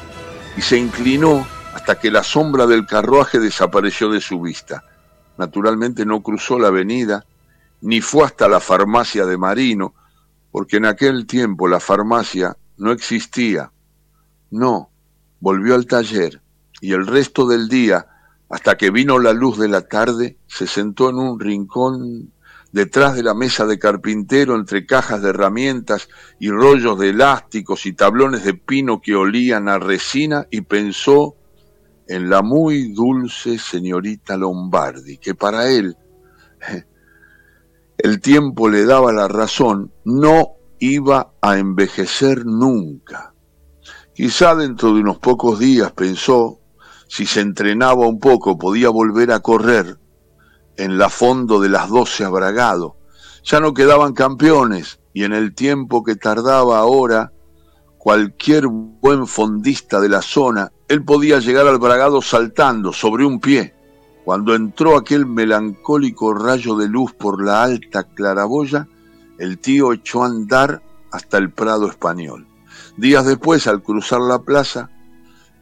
y 0.57 0.61
se 0.61 0.79
inclinó 0.79 1.45
hasta 1.75 1.99
que 1.99 2.09
la 2.09 2.23
sombra 2.23 2.65
del 2.65 2.87
carruaje 2.87 3.39
desapareció 3.39 4.09
de 4.09 4.19
su 4.19 4.41
vista. 4.41 4.83
Naturalmente 5.37 6.07
no 6.07 6.23
cruzó 6.23 6.57
la 6.57 6.69
avenida, 6.69 7.23
ni 7.81 8.01
fue 8.01 8.25
hasta 8.25 8.47
la 8.47 8.59
farmacia 8.59 9.25
de 9.25 9.37
Marino, 9.37 9.93
porque 10.51 10.77
en 10.77 10.85
aquel 10.85 11.25
tiempo 11.25 11.67
la 11.67 11.79
farmacia 11.79 12.57
no 12.77 12.91
existía. 12.91 13.71
No, 14.51 14.89
volvió 15.39 15.75
al 15.75 15.85
taller 15.85 16.41
y 16.81 16.93
el 16.93 17.05
resto 17.05 17.47
del 17.47 17.67
día 17.67 18.07
hasta 18.49 18.77
que 18.77 18.89
vino 18.89 19.19
la 19.19 19.31
luz 19.31 19.59
de 19.59 19.67
la 19.67 19.81
tarde, 19.81 20.37
se 20.47 20.65
sentó 20.65 21.09
en 21.09 21.17
un 21.17 21.39
rincón 21.39 22.33
detrás 22.71 23.15
de 23.15 23.23
la 23.23 23.33
mesa 23.33 23.65
de 23.65 23.77
carpintero 23.77 24.55
entre 24.55 24.85
cajas 24.85 25.21
de 25.21 25.29
herramientas 25.29 26.09
y 26.39 26.49
rollos 26.49 26.99
de 26.99 27.09
elásticos 27.09 27.85
y 27.85 27.93
tablones 27.93 28.43
de 28.43 28.55
pino 28.55 29.01
que 29.01 29.15
olían 29.15 29.69
a 29.69 29.77
resina 29.77 30.47
y 30.49 30.61
pensó 30.61 31.35
en 32.07 32.29
la 32.29 32.41
muy 32.41 32.91
dulce 32.91 33.59
señorita 33.59 34.35
Lombardi, 34.35 35.17
que 35.17 35.35
para 35.35 35.69
él 35.69 35.95
el 37.99 38.21
tiempo 38.21 38.69
le 38.69 38.85
daba 38.85 39.11
la 39.11 39.27
razón, 39.27 39.91
no 40.05 40.53
iba 40.79 41.33
a 41.41 41.57
envejecer 41.57 42.45
nunca. 42.45 43.33
Quizá 44.13 44.55
dentro 44.55 44.93
de 44.93 45.01
unos 45.01 45.17
pocos 45.17 45.59
días 45.59 45.91
pensó, 45.91 46.59
si 47.09 47.25
se 47.25 47.41
entrenaba 47.41 48.07
un 48.07 48.19
poco, 48.19 48.57
podía 48.57 48.89
volver 48.89 49.33
a 49.33 49.41
correr 49.41 49.99
en 50.77 50.97
la 50.97 51.09
fondo 51.09 51.59
de 51.59 51.67
las 51.67 51.89
doce 51.89 52.23
abragado. 52.23 52.95
Ya 53.43 53.59
no 53.59 53.73
quedaban 53.73 54.13
campeones 54.13 55.01
y 55.13 55.25
en 55.25 55.33
el 55.33 55.53
tiempo 55.53 56.03
que 56.03 56.15
tardaba 56.15 56.79
ahora 56.79 57.33
cualquier 57.97 58.67
buen 58.67 59.27
fondista 59.27 59.99
de 59.99 60.07
la 60.07 60.21
zona, 60.21 60.71
él 60.87 61.03
podía 61.03 61.39
llegar 61.39 61.67
al 61.67 61.79
bragado 61.79 62.21
saltando 62.21 62.93
sobre 62.93 63.25
un 63.25 63.41
pie. 63.41 63.75
Cuando 64.29 64.53
entró 64.53 64.95
aquel 64.95 65.25
melancólico 65.25 66.35
rayo 66.35 66.75
de 66.75 66.87
luz 66.87 67.13
por 67.13 67.43
la 67.43 67.63
alta 67.63 68.03
claraboya, 68.03 68.87
el 69.39 69.57
tío 69.57 69.91
echó 69.91 70.21
a 70.21 70.27
andar 70.27 70.83
hasta 71.11 71.39
el 71.39 71.49
Prado 71.49 71.87
español. 71.87 72.45
Días 72.95 73.25
después, 73.25 73.65
al 73.65 73.81
cruzar 73.81 74.21
la 74.21 74.37
plaza, 74.43 74.91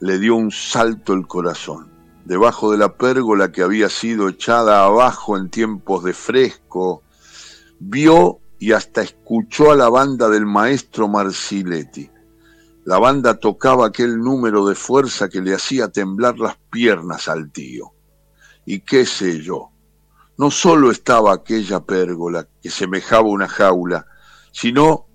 le 0.02 0.20
dio 0.20 0.36
un 0.36 0.52
salto 0.52 1.14
el 1.14 1.28
corazón. 1.28 1.90
Debajo 2.26 2.70
de 2.70 2.78
la 2.78 2.98
pérgola 2.98 3.54
que 3.54 3.64
había 3.64 3.88
sido 3.88 4.28
echada 4.28 4.84
abajo 4.84 5.38
en 5.38 5.50
tiempos 5.50 6.04
de 6.04 6.12
fresco, 6.12 7.04
vio 7.80 8.40
y 8.60 8.74
hasta 8.74 9.02
escuchó 9.02 9.72
a 9.72 9.78
la 9.78 9.88
banda 9.88 10.28
del 10.28 10.46
maestro 10.46 11.08
Marsiletti. 11.08 12.12
La 12.84 13.00
banda 13.00 13.40
tocaba 13.40 13.88
aquel 13.88 14.18
número 14.18 14.68
de 14.68 14.76
fuerza 14.76 15.30
que 15.30 15.40
le 15.40 15.54
hacía 15.54 15.88
temblar 15.88 16.38
las 16.38 16.58
piernas 16.70 17.30
al 17.30 17.50
tío. 17.50 17.94
Y 18.70 18.82
qué 18.82 19.06
sé 19.06 19.40
yo, 19.42 19.70
no 20.38 20.52
solo 20.52 20.92
estaba 20.92 21.34
aquella 21.34 21.86
pérgola 21.86 22.50
que 22.62 22.70
semejaba 22.70 23.30
una 23.30 23.48
jaula, 23.48 24.08
sino 24.52 25.06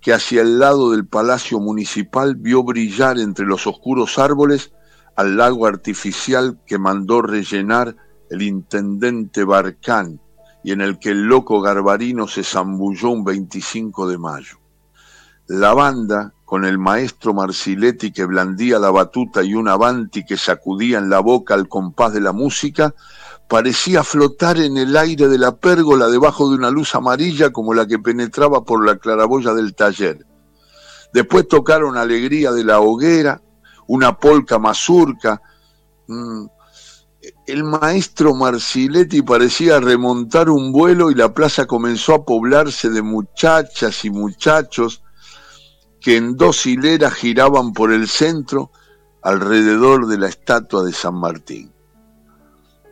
que 0.00 0.12
hacia 0.12 0.42
el 0.42 0.58
lado 0.58 0.90
del 0.90 1.06
Palacio 1.06 1.60
Municipal 1.60 2.34
vio 2.34 2.64
brillar 2.64 3.20
entre 3.20 3.46
los 3.46 3.68
oscuros 3.68 4.18
árboles 4.18 4.72
al 5.14 5.36
lago 5.36 5.68
artificial 5.68 6.58
que 6.66 6.78
mandó 6.78 7.22
rellenar 7.22 7.94
el 8.28 8.42
intendente 8.42 9.44
Barcán 9.44 10.20
y 10.64 10.72
en 10.72 10.80
el 10.80 10.98
que 10.98 11.10
el 11.10 11.26
loco 11.26 11.60
Garbarino 11.60 12.26
se 12.26 12.42
zambulló 12.42 13.10
un 13.10 13.22
25 13.22 14.08
de 14.08 14.18
mayo. 14.18 14.58
La 15.48 15.74
banda, 15.74 16.32
con 16.44 16.64
el 16.64 16.76
maestro 16.76 17.32
Marsiletti 17.32 18.12
que 18.12 18.24
blandía 18.24 18.80
la 18.80 18.90
batuta 18.90 19.44
y 19.44 19.54
un 19.54 19.68
avanti 19.68 20.24
que 20.24 20.36
sacudía 20.36 20.98
en 20.98 21.08
la 21.08 21.20
boca 21.20 21.54
al 21.54 21.68
compás 21.68 22.12
de 22.12 22.20
la 22.20 22.32
música, 22.32 22.94
parecía 23.48 24.02
flotar 24.02 24.58
en 24.58 24.76
el 24.76 24.96
aire 24.96 25.28
de 25.28 25.38
la 25.38 25.56
pérgola 25.56 26.08
debajo 26.08 26.48
de 26.48 26.56
una 26.56 26.70
luz 26.70 26.94
amarilla 26.96 27.50
como 27.50 27.74
la 27.74 27.86
que 27.86 28.00
penetraba 28.00 28.64
por 28.64 28.84
la 28.84 28.96
claraboya 28.96 29.54
del 29.54 29.74
taller. 29.74 30.26
Después 31.12 31.46
tocaron 31.46 31.96
Alegría 31.96 32.50
de 32.50 32.64
la 32.64 32.80
Hoguera, 32.80 33.40
una 33.86 34.18
polca 34.18 34.58
mazurca. 34.58 35.40
Mm, 36.08 36.46
el 37.46 37.64
maestro 37.64 38.34
Marsiletti 38.34 39.22
parecía 39.22 39.78
remontar 39.78 40.50
un 40.50 40.72
vuelo 40.72 41.12
y 41.12 41.14
la 41.14 41.32
plaza 41.32 41.66
comenzó 41.66 42.14
a 42.14 42.24
poblarse 42.24 42.90
de 42.90 43.02
muchachas 43.02 44.04
y 44.04 44.10
muchachos 44.10 45.02
que 46.00 46.16
en 46.16 46.36
dos 46.36 46.66
hileras 46.66 47.14
giraban 47.14 47.72
por 47.72 47.92
el 47.92 48.08
centro 48.08 48.70
alrededor 49.22 50.06
de 50.06 50.18
la 50.18 50.28
estatua 50.28 50.84
de 50.84 50.92
San 50.92 51.14
Martín. 51.14 51.72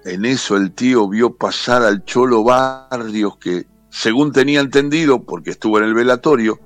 En 0.04 0.24
eso 0.24 0.56
el 0.56 0.72
tío 0.72 1.08
vio 1.08 1.36
pasar 1.36 1.82
al 1.82 2.04
Cholo 2.04 2.44
Barrios 2.44 3.38
que, 3.38 3.66
según 3.88 4.32
tenía 4.32 4.60
entendido, 4.60 5.22
porque 5.22 5.50
estuvo 5.50 5.78
en 5.78 5.84
el 5.84 5.94
velatorio, 5.94 6.58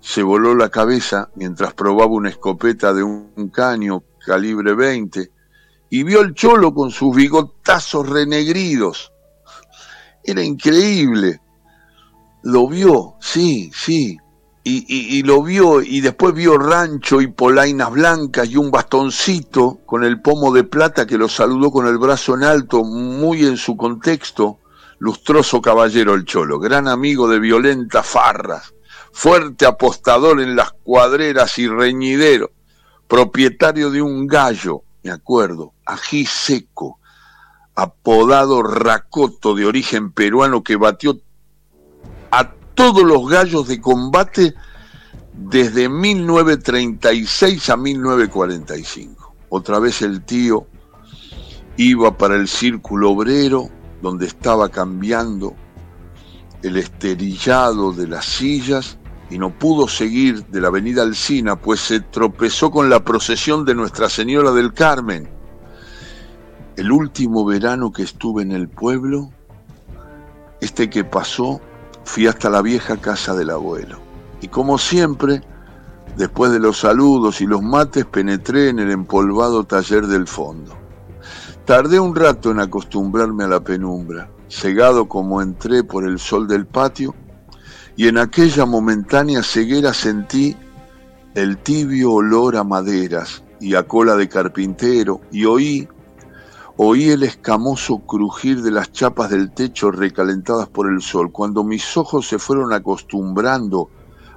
se 0.00 0.22
voló 0.22 0.54
la 0.54 0.70
cabeza 0.70 1.28
mientras 1.34 1.74
probaba 1.74 2.12
una 2.12 2.30
escopeta 2.30 2.94
de 2.94 3.02
un 3.02 3.50
caño 3.52 4.02
calibre 4.24 4.74
20 4.74 5.30
y 5.90 6.02
vio 6.04 6.20
al 6.20 6.34
Cholo 6.34 6.72
con 6.72 6.90
sus 6.90 7.14
bigotazos 7.14 8.08
renegridos. 8.08 9.12
Era 10.22 10.42
increíble. 10.42 11.40
Lo 12.44 12.68
vio, 12.68 13.16
sí, 13.20 13.70
sí, 13.74 14.16
y, 14.62 15.22
lo 15.22 15.42
vio 15.42 15.80
y 15.80 16.00
después 16.00 16.34
vio 16.34 16.58
rancho 16.58 17.20
y 17.20 17.28
polainas 17.28 17.90
blancas 17.90 18.48
y 18.48 18.56
un 18.56 18.70
bastoncito 18.70 19.80
con 19.86 20.04
el 20.04 20.20
pomo 20.20 20.52
de 20.52 20.64
plata 20.64 21.06
que 21.06 21.16
lo 21.16 21.28
saludó 21.28 21.70
con 21.70 21.86
el 21.86 21.98
brazo 21.98 22.34
en 22.34 22.44
alto, 22.44 22.84
muy 22.84 23.46
en 23.46 23.56
su 23.56 23.76
contexto, 23.76 24.58
lustroso 24.98 25.62
caballero 25.62 26.14
el 26.14 26.24
cholo, 26.26 26.58
gran 26.58 26.88
amigo 26.88 27.26
de 27.26 27.38
violentas 27.38 28.06
farras, 28.06 28.74
fuerte 29.12 29.64
apostador 29.64 30.40
en 30.40 30.56
las 30.56 30.72
cuadreras 30.72 31.58
y 31.58 31.66
reñidero, 31.66 32.50
propietario 33.08 33.90
de 33.90 34.02
un 34.02 34.26
gallo, 34.26 34.82
me 35.02 35.10
acuerdo, 35.10 35.72
ají 35.86 36.26
seco, 36.26 36.98
apodado 37.74 38.62
Racoto 38.62 39.54
de 39.54 39.64
origen 39.64 40.12
peruano 40.12 40.62
que 40.62 40.76
batió 40.76 41.18
a 42.30 42.50
todos 42.74 43.02
los 43.04 43.28
gallos 43.28 43.68
de 43.68 43.80
combate 43.80 44.54
desde 45.32 45.88
1936 45.88 47.70
a 47.70 47.76
1945. 47.76 49.34
Otra 49.48 49.78
vez 49.78 50.02
el 50.02 50.22
tío 50.22 50.66
iba 51.76 52.16
para 52.16 52.36
el 52.36 52.46
círculo 52.46 53.12
obrero 53.12 53.68
donde 54.02 54.26
estaba 54.26 54.68
cambiando 54.68 55.54
el 56.62 56.76
esterillado 56.76 57.92
de 57.92 58.06
las 58.06 58.26
sillas 58.26 58.98
y 59.30 59.38
no 59.38 59.56
pudo 59.56 59.88
seguir 59.88 60.44
de 60.46 60.60
la 60.60 60.68
avenida 60.68 61.02
Alsina, 61.02 61.56
pues 61.56 61.80
se 61.80 62.00
tropezó 62.00 62.70
con 62.70 62.90
la 62.90 63.04
procesión 63.04 63.64
de 63.64 63.74
Nuestra 63.74 64.08
Señora 64.08 64.50
del 64.50 64.72
Carmen. 64.74 65.28
El 66.76 66.90
último 66.90 67.44
verano 67.44 67.92
que 67.92 68.02
estuve 68.02 68.42
en 68.42 68.52
el 68.52 68.68
pueblo, 68.68 69.30
este 70.60 70.90
que 70.90 71.04
pasó 71.04 71.60
fui 72.10 72.26
hasta 72.26 72.50
la 72.50 72.60
vieja 72.60 72.96
casa 72.96 73.36
del 73.36 73.50
abuelo. 73.50 74.00
Y 74.40 74.48
como 74.48 74.78
siempre, 74.78 75.42
después 76.16 76.50
de 76.50 76.58
los 76.58 76.80
saludos 76.80 77.40
y 77.40 77.46
los 77.46 77.62
mates, 77.62 78.04
penetré 78.04 78.70
en 78.70 78.80
el 78.80 78.90
empolvado 78.90 79.62
taller 79.62 80.08
del 80.08 80.26
fondo. 80.26 80.76
Tardé 81.64 82.00
un 82.00 82.16
rato 82.16 82.50
en 82.50 82.58
acostumbrarme 82.58 83.44
a 83.44 83.48
la 83.48 83.60
penumbra, 83.60 84.28
cegado 84.48 85.06
como 85.06 85.40
entré 85.40 85.84
por 85.84 86.02
el 86.04 86.18
sol 86.18 86.48
del 86.48 86.66
patio, 86.66 87.14
y 87.94 88.08
en 88.08 88.18
aquella 88.18 88.66
momentánea 88.66 89.44
ceguera 89.44 89.94
sentí 89.94 90.56
el 91.36 91.58
tibio 91.58 92.10
olor 92.10 92.56
a 92.56 92.64
maderas 92.64 93.44
y 93.60 93.76
a 93.76 93.84
cola 93.84 94.16
de 94.16 94.28
carpintero, 94.28 95.20
y 95.30 95.44
oí, 95.44 95.88
Oí 96.82 97.10
el 97.10 97.24
escamoso 97.24 97.98
crujir 97.98 98.62
de 98.62 98.70
las 98.70 98.90
chapas 98.90 99.28
del 99.28 99.52
techo 99.52 99.90
recalentadas 99.90 100.66
por 100.66 100.90
el 100.90 101.02
sol. 101.02 101.30
Cuando 101.30 101.62
mis 101.62 101.94
ojos 101.98 102.26
se 102.26 102.38
fueron 102.38 102.72
acostumbrando 102.72 103.90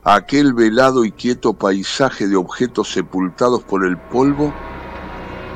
a 0.04 0.16
aquel 0.16 0.54
velado 0.54 1.06
y 1.06 1.14
quieto 1.14 1.54
paisaje 1.54 2.28
de 2.28 2.36
objetos 2.36 2.92
sepultados 2.92 3.64
por 3.64 3.86
el 3.86 3.98
polvo, 3.98 4.54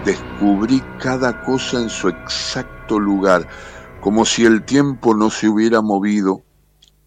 descubrí 0.06 0.82
cada 0.98 1.44
cosa 1.44 1.82
en 1.82 1.90
su 1.90 2.08
exacto 2.08 2.98
lugar, 2.98 3.50
como 4.00 4.24
si 4.24 4.46
el 4.46 4.64
tiempo 4.64 5.14
no 5.14 5.30
se 5.30 5.50
hubiera 5.50 5.82
movido 5.82 6.44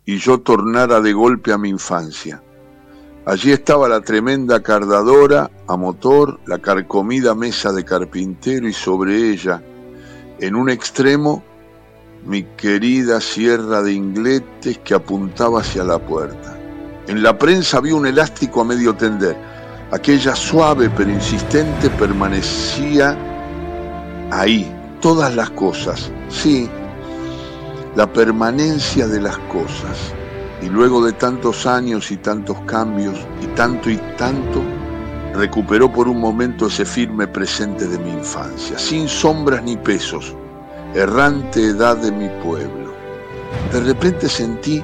y 0.04 0.18
yo 0.18 0.40
tornara 0.42 1.00
de 1.00 1.14
golpe 1.14 1.54
a 1.54 1.58
mi 1.58 1.70
infancia. 1.70 2.42
Allí 3.24 3.50
estaba 3.50 3.88
la 3.88 4.02
tremenda 4.02 4.62
cardadora 4.62 5.50
a 5.66 5.76
motor, 5.78 6.38
la 6.44 6.58
carcomida 6.58 7.34
mesa 7.34 7.72
de 7.72 7.82
carpintero 7.82 8.68
y 8.68 8.74
sobre 8.74 9.30
ella, 9.30 9.62
en 10.40 10.56
un 10.56 10.70
extremo, 10.70 11.42
mi 12.24 12.42
querida 12.56 13.20
sierra 13.20 13.82
de 13.82 13.92
ingletes 13.92 14.78
que 14.78 14.94
apuntaba 14.94 15.60
hacia 15.60 15.84
la 15.84 15.98
puerta. 15.98 16.56
En 17.06 17.22
la 17.22 17.38
prensa 17.38 17.80
vi 17.80 17.92
un 17.92 18.06
elástico 18.06 18.62
a 18.62 18.64
medio 18.64 18.94
tender. 18.94 19.36
Aquella 19.90 20.34
suave 20.34 20.90
pero 20.96 21.10
insistente 21.10 21.90
permanecía 21.90 23.16
ahí, 24.30 24.72
todas 25.00 25.34
las 25.34 25.50
cosas. 25.50 26.10
Sí, 26.28 26.68
la 27.96 28.10
permanencia 28.10 29.06
de 29.06 29.20
las 29.20 29.36
cosas. 29.38 30.14
Y 30.62 30.68
luego 30.68 31.04
de 31.04 31.12
tantos 31.12 31.66
años 31.66 32.10
y 32.10 32.16
tantos 32.18 32.58
cambios, 32.62 33.18
y 33.42 33.46
tanto 33.48 33.90
y 33.90 33.96
tanto, 34.16 34.62
recuperó 35.34 35.90
por 35.92 36.08
un 36.08 36.20
momento 36.20 36.66
ese 36.66 36.84
firme 36.84 37.26
presente 37.26 37.86
de 37.86 37.98
mi 37.98 38.10
infancia, 38.10 38.78
sin 38.78 39.08
sombras 39.08 39.62
ni 39.62 39.76
pesos, 39.76 40.34
errante 40.94 41.66
edad 41.66 41.96
de 41.96 42.10
mi 42.12 42.28
pueblo. 42.42 42.92
De 43.72 43.80
repente 43.80 44.28
sentí 44.28 44.82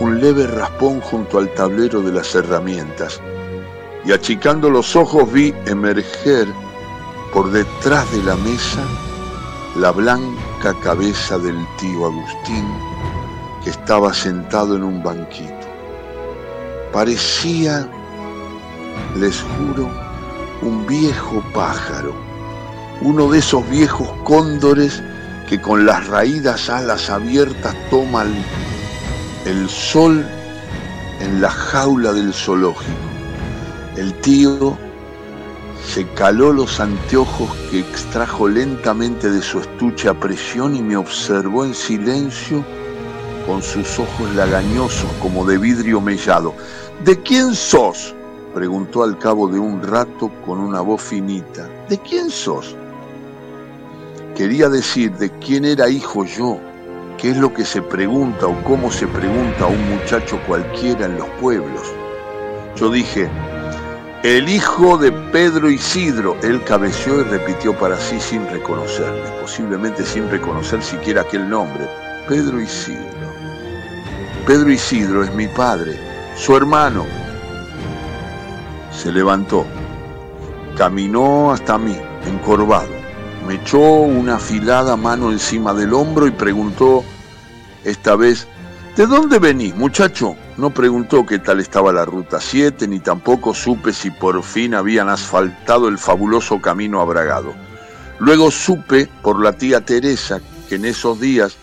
un 0.00 0.20
leve 0.20 0.46
raspón 0.46 1.00
junto 1.00 1.38
al 1.38 1.52
tablero 1.54 2.00
de 2.02 2.12
las 2.12 2.34
herramientas 2.34 3.20
y 4.04 4.12
achicando 4.12 4.70
los 4.70 4.94
ojos 4.94 5.32
vi 5.32 5.54
emerger 5.66 6.46
por 7.32 7.50
detrás 7.50 8.10
de 8.12 8.22
la 8.22 8.36
mesa 8.36 8.82
la 9.76 9.90
blanca 9.90 10.74
cabeza 10.82 11.38
del 11.38 11.56
tío 11.78 12.06
Agustín 12.06 12.66
que 13.62 13.70
estaba 13.70 14.14
sentado 14.14 14.76
en 14.76 14.84
un 14.84 15.02
banquito. 15.02 15.52
Parecía, 16.92 17.88
les 19.16 19.40
juro, 19.42 19.88
un 20.62 20.86
viejo 20.86 21.42
pájaro, 21.52 22.14
uno 23.02 23.30
de 23.30 23.38
esos 23.38 23.68
viejos 23.70 24.08
cóndores 24.24 25.02
que 25.48 25.60
con 25.60 25.86
las 25.86 26.06
raídas 26.08 26.68
alas 26.68 27.08
abiertas 27.10 27.74
toman 27.90 28.34
el 29.44 29.68
sol 29.68 30.26
en 31.20 31.40
la 31.40 31.50
jaula 31.50 32.12
del 32.12 32.32
zoológico. 32.34 32.92
El 33.96 34.12
tío 34.20 34.76
se 35.86 36.06
caló 36.14 36.52
los 36.52 36.80
anteojos 36.80 37.48
que 37.70 37.78
extrajo 37.78 38.48
lentamente 38.48 39.30
de 39.30 39.40
su 39.40 39.60
estuche 39.60 40.08
a 40.08 40.18
presión 40.18 40.74
y 40.74 40.82
me 40.82 40.96
observó 40.96 41.64
en 41.64 41.74
silencio 41.74 42.64
con 43.46 43.62
sus 43.62 43.98
ojos 43.98 44.34
lagañosos 44.34 45.10
como 45.22 45.44
de 45.44 45.58
vidrio 45.58 46.00
mellado. 46.00 46.54
¿De 47.04 47.20
quién 47.22 47.54
sos? 47.54 48.15
Preguntó 48.56 49.04
al 49.04 49.18
cabo 49.18 49.48
de 49.48 49.58
un 49.58 49.82
rato 49.82 50.30
con 50.46 50.58
una 50.58 50.80
voz 50.80 51.02
finita. 51.02 51.68
¿De 51.90 51.98
quién 51.98 52.30
sos? 52.30 52.74
Quería 54.34 54.70
decir 54.70 55.12
de 55.12 55.28
quién 55.40 55.66
era 55.66 55.90
hijo 55.90 56.24
yo, 56.24 56.58
qué 57.18 57.32
es 57.32 57.36
lo 57.36 57.52
que 57.52 57.66
se 57.66 57.82
pregunta 57.82 58.46
o 58.46 58.64
cómo 58.64 58.90
se 58.90 59.06
pregunta 59.08 59.64
a 59.64 59.66
un 59.66 59.90
muchacho 59.90 60.40
cualquiera 60.46 61.04
en 61.04 61.18
los 61.18 61.28
pueblos. 61.38 61.82
Yo 62.76 62.88
dije, 62.88 63.28
el 64.22 64.48
hijo 64.48 64.96
de 64.96 65.12
Pedro 65.12 65.68
Isidro. 65.68 66.34
Él 66.42 66.64
cabeció 66.64 67.20
y 67.20 67.24
repitió 67.24 67.78
para 67.78 68.00
sí 68.00 68.18
sin 68.18 68.48
reconocerme, 68.48 69.38
posiblemente 69.42 70.02
sin 70.02 70.30
reconocer 70.30 70.82
siquiera 70.82 71.20
aquel 71.20 71.46
nombre. 71.46 71.86
Pedro 72.26 72.58
Isidro. 72.58 73.04
Pedro 74.46 74.70
Isidro 74.70 75.24
es 75.24 75.34
mi 75.34 75.46
padre, 75.46 76.00
su 76.36 76.56
hermano. 76.56 77.25
Se 78.96 79.12
levantó, 79.12 79.66
caminó 80.76 81.52
hasta 81.52 81.78
mí, 81.78 81.96
encorvado, 82.24 82.88
me 83.46 83.54
echó 83.54 83.78
una 83.78 84.36
afilada 84.36 84.96
mano 84.96 85.30
encima 85.30 85.72
del 85.74 85.94
hombro 85.94 86.26
y 86.26 86.32
preguntó, 86.32 87.04
esta 87.84 88.16
vez, 88.16 88.48
¿de 88.96 89.06
dónde 89.06 89.38
venís, 89.38 89.76
muchacho? 89.76 90.34
No 90.56 90.70
preguntó 90.70 91.24
qué 91.24 91.38
tal 91.38 91.60
estaba 91.60 91.92
la 91.92 92.04
Ruta 92.04 92.40
7, 92.40 92.88
ni 92.88 92.98
tampoco 92.98 93.54
supe 93.54 93.92
si 93.92 94.10
por 94.10 94.42
fin 94.42 94.74
habían 94.74 95.08
asfaltado 95.08 95.86
el 95.88 95.98
fabuloso 95.98 96.60
camino 96.60 97.00
abragado. 97.00 97.54
Luego 98.18 98.50
supe 98.50 99.08
por 99.22 99.40
la 99.40 99.52
tía 99.52 99.82
Teresa 99.82 100.40
que 100.68 100.76
en 100.76 100.86
esos 100.86 101.20
días 101.20 101.56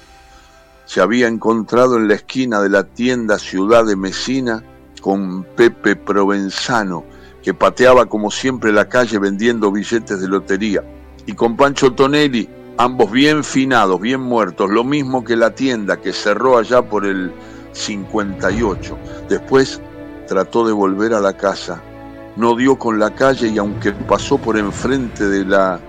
se 0.85 1.01
había 1.01 1.27
encontrado 1.27 1.97
en 1.97 2.07
la 2.07 2.13
esquina 2.13 2.61
de 2.61 2.69
la 2.69 2.83
tienda 2.83 3.39
Ciudad 3.39 3.83
de 3.85 3.95
Mesina 3.95 4.63
con 5.01 5.43
Pepe 5.43 5.95
Provenzano, 5.95 7.03
que 7.43 7.53
pateaba 7.53 8.05
como 8.05 8.31
siempre 8.31 8.71
la 8.71 8.87
calle 8.87 9.19
vendiendo 9.19 9.71
billetes 9.71 10.19
de 10.19 10.27
lotería, 10.27 10.83
y 11.25 11.33
con 11.33 11.55
Pancho 11.55 11.93
Tonelli, 11.93 12.49
ambos 12.77 13.11
bien 13.11 13.43
finados, 13.43 13.99
bien 13.99 14.21
muertos, 14.21 14.69
lo 14.69 14.83
mismo 14.83 15.23
que 15.23 15.35
la 15.35 15.53
tienda 15.53 16.01
que 16.01 16.13
cerró 16.13 16.57
allá 16.57 16.81
por 16.81 17.05
el 17.05 17.31
58. 17.73 18.97
Después 19.29 19.81
trató 20.27 20.65
de 20.65 20.73
volver 20.73 21.13
a 21.13 21.19
la 21.19 21.33
casa, 21.33 21.81
no 22.35 22.55
dio 22.55 22.77
con 22.77 22.97
la 22.97 23.13
calle 23.13 23.49
y 23.49 23.57
aunque 23.57 23.91
pasó 23.91 24.37
por 24.37 24.57
enfrente 24.57 25.27
de 25.27 25.45
la, 25.45 25.79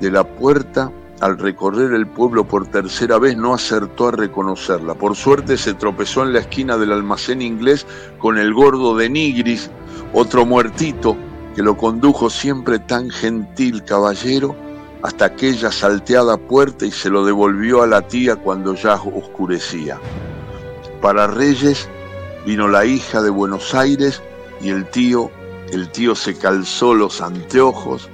de 0.00 0.10
la 0.10 0.24
puerta, 0.24 0.90
al 1.20 1.38
recorrer 1.38 1.92
el 1.92 2.06
pueblo 2.06 2.46
por 2.46 2.66
tercera 2.66 3.18
vez 3.18 3.36
no 3.36 3.54
acertó 3.54 4.08
a 4.08 4.12
reconocerla. 4.12 4.94
Por 4.94 5.14
suerte 5.14 5.56
se 5.56 5.74
tropezó 5.74 6.22
en 6.22 6.32
la 6.32 6.40
esquina 6.40 6.76
del 6.76 6.92
almacén 6.92 7.40
inglés 7.40 7.86
con 8.18 8.36
el 8.36 8.52
gordo 8.52 8.96
de 8.96 9.08
Nigris, 9.08 9.70
otro 10.14 10.46
muertito, 10.46 11.16
que 11.54 11.62
lo 11.62 11.76
condujo 11.76 12.30
siempre 12.30 12.78
tan 12.78 13.10
gentil 13.10 13.84
caballero 13.84 14.56
hasta 15.02 15.26
aquella 15.26 15.70
salteada 15.70 16.38
puerta 16.38 16.86
y 16.86 16.90
se 16.90 17.10
lo 17.10 17.26
devolvió 17.26 17.82
a 17.82 17.86
la 17.86 18.00
tía 18.06 18.36
cuando 18.36 18.74
ya 18.74 18.94
oscurecía. 18.94 20.00
Para 21.02 21.26
Reyes 21.26 21.88
vino 22.46 22.68
la 22.68 22.86
hija 22.86 23.20
de 23.20 23.28
Buenos 23.28 23.74
Aires 23.74 24.22
y 24.62 24.70
el 24.70 24.88
tío, 24.88 25.30
el 25.70 25.90
tío 25.90 26.14
se 26.14 26.36
calzó 26.38 26.94
los 26.94 27.20
anteojos 27.20 28.08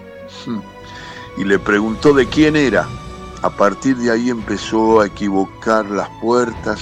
y 1.36 1.44
le 1.44 1.58
preguntó 1.58 2.12
de 2.12 2.26
quién 2.26 2.56
era. 2.56 2.88
A 3.42 3.50
partir 3.50 3.96
de 3.96 4.10
ahí 4.10 4.28
empezó 4.28 5.00
a 5.00 5.06
equivocar 5.06 5.88
las 5.90 6.08
puertas 6.20 6.80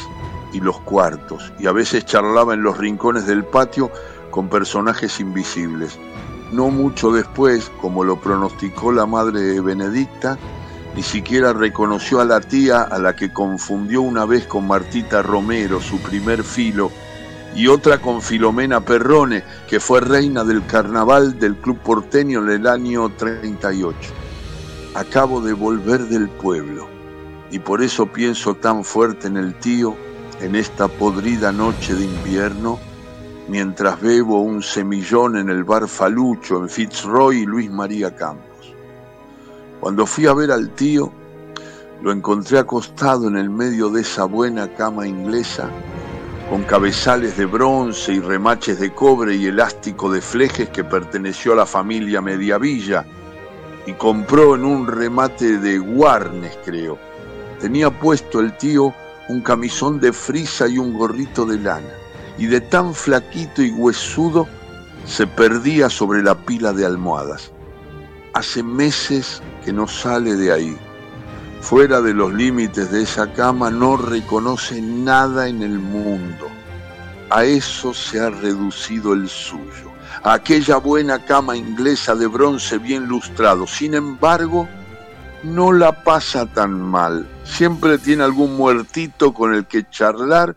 y 0.53 0.61
los 0.61 0.81
cuartos, 0.81 1.53
y 1.59 1.67
a 1.67 1.73
veces 1.73 2.07
charlaba 2.07 2.55
en 2.55 2.63
los 2.63 2.79
rincones 2.79 3.27
del 3.27 3.45
patio 3.45 3.91
con 4.31 4.49
personajes 4.49 5.21
invisibles. 5.21 5.99
No 6.53 6.71
mucho 6.71 7.13
después, 7.13 7.71
como 7.81 8.05
lo 8.05 8.21
pronosticó 8.21 8.93
la 8.93 9.07
madre 9.07 9.61
Benedicta, 9.61 10.39
ni 10.95 11.03
siquiera 11.03 11.53
reconoció 11.53 12.21
a 12.21 12.25
la 12.25 12.41
tía 12.41 12.83
a 12.83 12.99
la 12.99 13.15
que 13.15 13.33
confundió 13.33 14.03
una 14.03 14.25
vez 14.25 14.47
con 14.47 14.67
Martita 14.67 15.23
Romero, 15.23 15.81
su 15.81 16.01
primer 16.01 16.43
filo, 16.43 16.91
y 17.55 17.67
otra 17.67 18.01
con 18.01 18.23
Filomena 18.23 18.81
Perrone, 18.81 19.43
que 19.69 19.81
fue 19.81 20.01
reina 20.01 20.45
del 20.45 20.65
carnaval 20.67 21.39
del 21.39 21.57
Club 21.57 21.79
Porteño 21.79 22.41
en 22.41 22.51
el 22.51 22.67
año 22.67 23.09
38 23.11 24.29
acabo 24.99 25.41
de 25.41 25.53
volver 25.53 26.07
del 26.09 26.29
pueblo 26.29 26.89
y 27.51 27.61
por 27.61 27.83
eso 27.83 28.07
pienso 28.07 28.55
tan 28.55 28.85
fuerte 28.85 29.29
en 29.29 29.37
el 29.37 29.55
tío 29.55 29.97
en 30.41 30.57
esta 30.57 30.89
podrida 30.89 31.53
noche 31.53 31.95
de 31.95 32.05
invierno 32.05 32.81
mientras 33.49 34.01
bebo 34.01 34.43
un 34.43 34.63
semillón 34.63 35.39
en 35.39 35.49
el 35.49 35.65
bar 35.65 35.89
Falucho 35.89 36.59
en 36.59 36.69
Fitzroy 36.69 37.39
y 37.39 37.47
Luis 37.47 37.71
María 37.71 38.15
Campos. 38.15 38.75
Cuando 39.81 40.07
fui 40.07 40.27
a 40.27 40.35
ver 40.35 40.53
al 40.53 40.71
tío, 40.71 41.11
lo 42.03 42.13
encontré 42.13 42.59
acostado 42.59 43.27
en 43.27 43.37
el 43.37 43.51
medio 43.51 43.89
de 43.89 44.03
esa 44.03 44.25
buena 44.25 44.69
cama 44.75 45.07
inglesa, 45.07 45.71
con 46.51 46.63
cabezales 46.65 47.37
de 47.37 47.47
bronce 47.47 48.13
y 48.13 48.21
remaches 48.21 48.81
de 48.81 48.93
cobre 48.93 49.35
y 49.35 49.47
elástico 49.47 50.11
de 50.11 50.21
flejes 50.21 50.69
que 50.69 50.85
perteneció 50.85 51.53
a 51.53 51.57
la 51.57 51.67
familia 51.67 52.21
Mediavilla, 52.21 53.05
y 53.87 53.93
compró 53.95 54.55
en 54.55 54.65
un 54.65 54.87
remate 54.87 55.59
de 55.59 55.79
Guarnes, 55.79 56.59
creo. 56.65 56.99
Tenía 57.59 57.91
puesto 57.91 58.41
el 58.41 58.57
tío 58.59 58.93
un 59.29 59.41
camisón 59.41 59.99
de 59.99 60.13
frisa 60.13 60.69
y 60.69 60.79
un 60.79 60.93
gorrito 60.93 61.47
de 61.47 61.59
lana, 61.59 61.95
y 62.39 62.47
de 62.47 62.61
tan 62.61 62.95
flaquito 62.95 63.63
y 63.63 63.71
huesudo 63.71 64.47
se 65.05 65.27
perdía 65.27 65.91
sobre 65.91 66.23
la 66.23 66.35
pila 66.35 66.73
de 66.73 66.87
almohadas. 66.87 67.51
Hace 68.35 68.63
meses 68.63 69.43
que 69.65 69.73
no 69.73 69.89
sale 69.89 70.37
de 70.37 70.53
ahí. 70.53 70.79
fuera 71.61 72.01
de 72.01 72.15
los 72.15 72.33
límites 72.33 72.93
de 72.93 73.03
esa 73.03 73.33
cama 73.33 73.69
no 73.69 73.97
reconoce 73.97 74.81
nada 74.81 75.49
en 75.49 75.63
el 75.63 75.79
mundo. 75.81 76.47
A 77.31 77.45
eso 77.45 77.93
se 77.93 78.21
ha 78.21 78.31
reducido 78.31 79.13
el 79.13 79.29
suyo, 79.29 79.91
a 80.23 80.35
aquella 80.35 80.77
buena 80.77 81.25
cama 81.25 81.57
inglesa 81.57 82.15
de 82.15 82.29
bronce 82.29 82.79
bien 82.79 83.07
lustrado. 83.07 83.67
Sin 83.67 83.95
embargo, 83.95 84.69
no 85.43 85.73
la 85.73 86.05
pasa 86.05 86.47
tan 86.47 86.81
mal. 86.81 87.29
Siempre 87.45 87.99
tiene 87.99 88.23
algún 88.23 88.57
muertito 88.57 89.35
con 89.35 89.53
el 89.53 89.67
que 89.67 89.91
charlar 89.91 90.57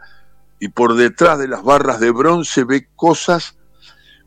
y 0.61 0.69
por 0.69 0.93
detrás 0.93 1.39
de 1.39 1.47
las 1.47 1.63
barras 1.63 1.99
de 1.99 2.11
bronce 2.11 2.63
ve 2.63 2.87
cosas, 2.95 3.57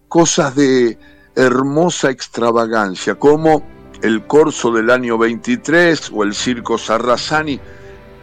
cosas 0.08 0.56
de 0.56 0.98
hermosa 1.36 2.10
extravagancia, 2.10 3.14
como 3.14 3.62
el 4.02 4.26
corso 4.26 4.72
del 4.72 4.90
año 4.90 5.16
23 5.16 6.10
o 6.12 6.24
el 6.24 6.34
circo 6.34 6.76
Sarrazani, 6.76 7.60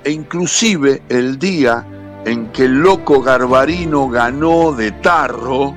e 0.03 0.11
inclusive 0.11 1.03
el 1.07 1.39
día 1.39 1.87
en 2.25 2.51
que 2.51 2.65
el 2.65 2.81
loco 2.81 3.21
Garbarino 3.21 4.09
ganó 4.09 4.73
de 4.73 4.91
tarro 4.91 5.73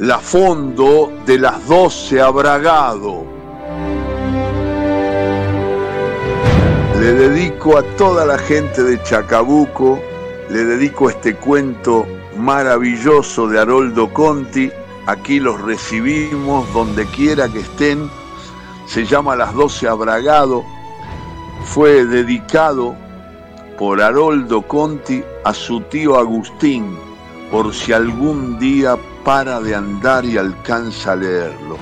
la 0.00 0.18
fondo 0.18 1.12
de 1.26 1.38
las 1.38 1.64
doce 1.68 2.20
Abragado. 2.20 3.24
Le 6.98 7.12
dedico 7.12 7.78
a 7.78 7.84
toda 7.96 8.26
la 8.26 8.36
gente 8.36 8.82
de 8.82 9.00
Chacabuco, 9.04 10.00
le 10.50 10.64
dedico 10.64 11.10
este 11.10 11.34
cuento 11.36 12.06
maravilloso 12.36 13.48
de 13.48 13.60
Haroldo 13.60 14.12
Conti. 14.12 14.70
Aquí 15.06 15.40
los 15.40 15.60
recibimos 15.60 16.72
donde 16.72 17.06
quiera 17.06 17.48
que 17.48 17.60
estén 17.60 18.10
se 18.88 19.04
llama 19.04 19.36
Las 19.36 19.54
Doce 19.54 19.86
Abragado, 19.86 20.64
fue 21.64 22.06
dedicado 22.06 22.96
por 23.78 24.00
Haroldo 24.00 24.62
Conti 24.62 25.22
a 25.44 25.52
su 25.52 25.82
tío 25.82 26.18
Agustín, 26.18 26.98
por 27.50 27.74
si 27.74 27.92
algún 27.92 28.58
día 28.58 28.96
para 29.24 29.60
de 29.60 29.74
andar 29.74 30.24
y 30.24 30.38
alcanza 30.38 31.12
a 31.12 31.16
leerlo. 31.16 31.76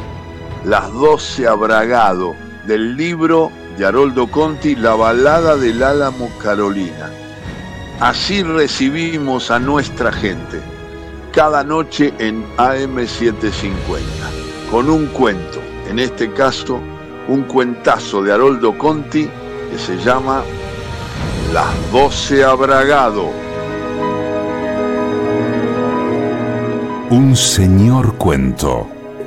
Las 0.64 0.92
Doce 0.92 1.46
Abragado, 1.46 2.34
del 2.66 2.96
libro 2.96 3.52
de 3.78 3.86
Haroldo 3.86 4.28
Conti, 4.28 4.74
La 4.74 4.96
balada 4.96 5.56
del 5.56 5.82
Álamo 5.84 6.28
Carolina. 6.42 7.25
Así 8.00 8.42
recibimos 8.42 9.50
a 9.50 9.58
nuestra 9.58 10.12
gente, 10.12 10.60
cada 11.32 11.64
noche 11.64 12.12
en 12.18 12.44
AM750, 12.58 14.00
con 14.70 14.90
un 14.90 15.06
cuento, 15.06 15.62
en 15.88 15.98
este 15.98 16.30
caso, 16.32 16.78
un 17.26 17.44
cuentazo 17.44 18.22
de 18.22 18.34
Haroldo 18.34 18.76
Conti 18.76 19.28
que 19.70 19.78
se 19.78 19.96
llama 19.96 20.42
Las 21.54 21.90
Doce 21.90 22.44
Abragado. 22.44 23.30
Un 27.08 27.34
señor 27.34 28.16
cuento. 28.16 28.95